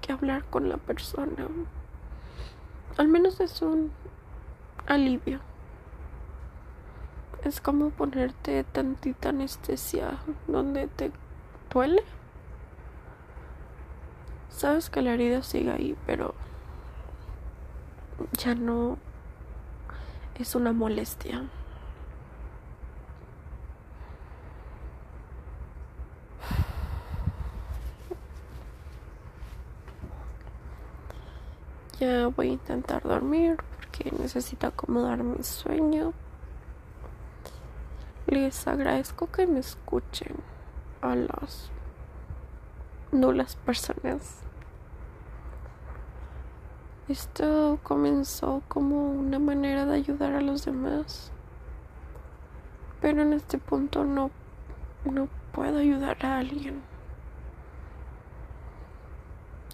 que 0.00 0.12
hablar 0.12 0.42
con 0.44 0.70
la 0.70 0.78
persona. 0.78 1.48
Al 2.96 3.08
menos 3.08 3.40
es 3.40 3.60
un 3.60 3.92
alivio. 4.86 5.40
Es 7.44 7.60
como 7.60 7.90
ponerte 7.90 8.64
tantita 8.64 9.28
anestesia 9.28 10.18
donde 10.46 10.88
te 10.88 11.12
duele. 11.70 12.02
Sabes 14.48 14.88
que 14.88 15.02
la 15.02 15.12
herida 15.12 15.42
sigue 15.42 15.70
ahí, 15.70 15.96
pero 16.06 16.34
ya 18.38 18.54
no 18.54 18.96
es 20.36 20.54
una 20.54 20.72
molestia. 20.72 21.44
Ya 32.00 32.28
voy 32.28 32.48
a 32.48 32.52
intentar 32.52 33.02
dormir 33.02 33.58
porque 33.76 34.10
necesito 34.18 34.66
acomodar 34.66 35.22
mi 35.22 35.42
sueño. 35.44 36.14
Les 38.26 38.66
agradezco 38.66 39.30
que 39.30 39.46
me 39.46 39.60
escuchen 39.60 40.36
a 41.02 41.14
las 41.14 41.70
nulas 43.12 43.56
personas. 43.56 44.40
Esto 47.06 47.78
comenzó 47.82 48.62
como 48.66 49.10
una 49.10 49.38
manera 49.38 49.84
de 49.84 49.96
ayudar 49.96 50.32
a 50.32 50.40
los 50.40 50.64
demás. 50.64 51.30
Pero 53.02 53.20
en 53.20 53.34
este 53.34 53.58
punto 53.58 54.04
no, 54.04 54.30
no 55.04 55.28
puedo 55.52 55.78
ayudar 55.78 56.24
a 56.24 56.38
alguien. 56.38 56.80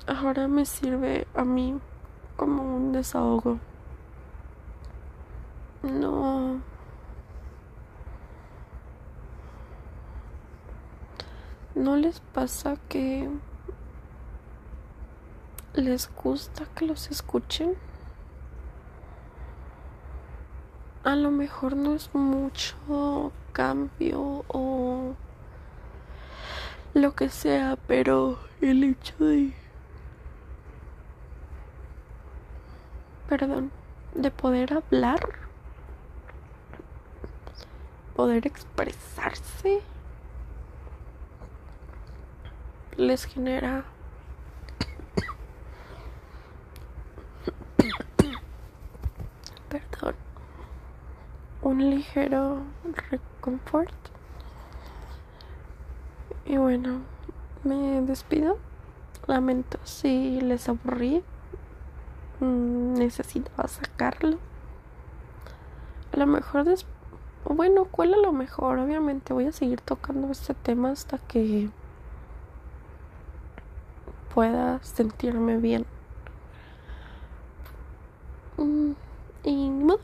Ahora 0.09 0.49
me 0.49 0.65
sirve 0.65 1.29
a 1.37 1.45
mí 1.45 1.79
como 2.37 2.77
un 2.77 2.91
desahogo. 2.91 3.61
No. 5.85 6.70
¿No 11.81 11.97
les 11.97 12.21
pasa 12.21 12.77
que 12.91 13.27
les 15.73 16.11
gusta 16.15 16.67
que 16.75 16.85
los 16.85 17.11
escuchen. 17.11 17.75
A 21.05 21.17
lo 21.17 21.31
mejor 21.31 21.77
no 21.77 21.95
es 21.95 22.15
mucho 22.15 23.33
cambio 23.53 24.45
o 24.49 25.15
lo 26.93 27.15
que 27.15 27.31
sea, 27.31 27.79
pero 27.87 28.39
el 28.61 28.85
hecho 28.85 29.17
de... 29.25 29.55
Perdón, 33.27 33.71
de 34.15 34.31
poder 34.31 34.75
hablar, 34.75 35.21
poder 38.15 38.47
expresarse, 38.47 39.81
les 43.01 43.25
genera 43.25 43.85
un 51.63 51.91
ligero 51.91 52.63
reconfort. 53.11 53.95
Y 56.45 56.57
bueno, 56.57 57.01
me 57.65 58.03
despido. 58.03 58.59
Lamento 59.27 59.79
si 59.85 60.41
les 60.41 60.69
aburrí. 60.69 61.23
Mm, 62.41 62.95
necesitaba 62.95 63.69
sacarlo. 63.69 64.39
A 66.13 66.17
lo 66.17 66.27
mejor 66.27 66.65
después. 66.65 66.97
Bueno, 67.45 67.85
¿cuál 67.85 68.15
a 68.15 68.19
lo 68.19 68.33
mejor? 68.33 68.79
Obviamente 68.79 69.33
voy 69.33 69.47
a 69.47 69.53
seguir 69.53 69.81
tocando 69.81 70.31
este 70.31 70.55
tema 70.55 70.91
hasta 70.91 71.19
que 71.19 71.71
pueda 74.35 74.83
sentirme 74.83 75.57
bien. 75.59 75.87
Mm, 78.57 78.93
y 79.45 79.71
modo. 79.71 80.01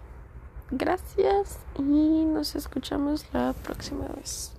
Gracias 0.70 1.60
y 1.78 1.82
nos 2.24 2.56
escuchamos 2.56 3.24
la 3.32 3.52
próxima 3.52 4.06
vez. 4.16 4.52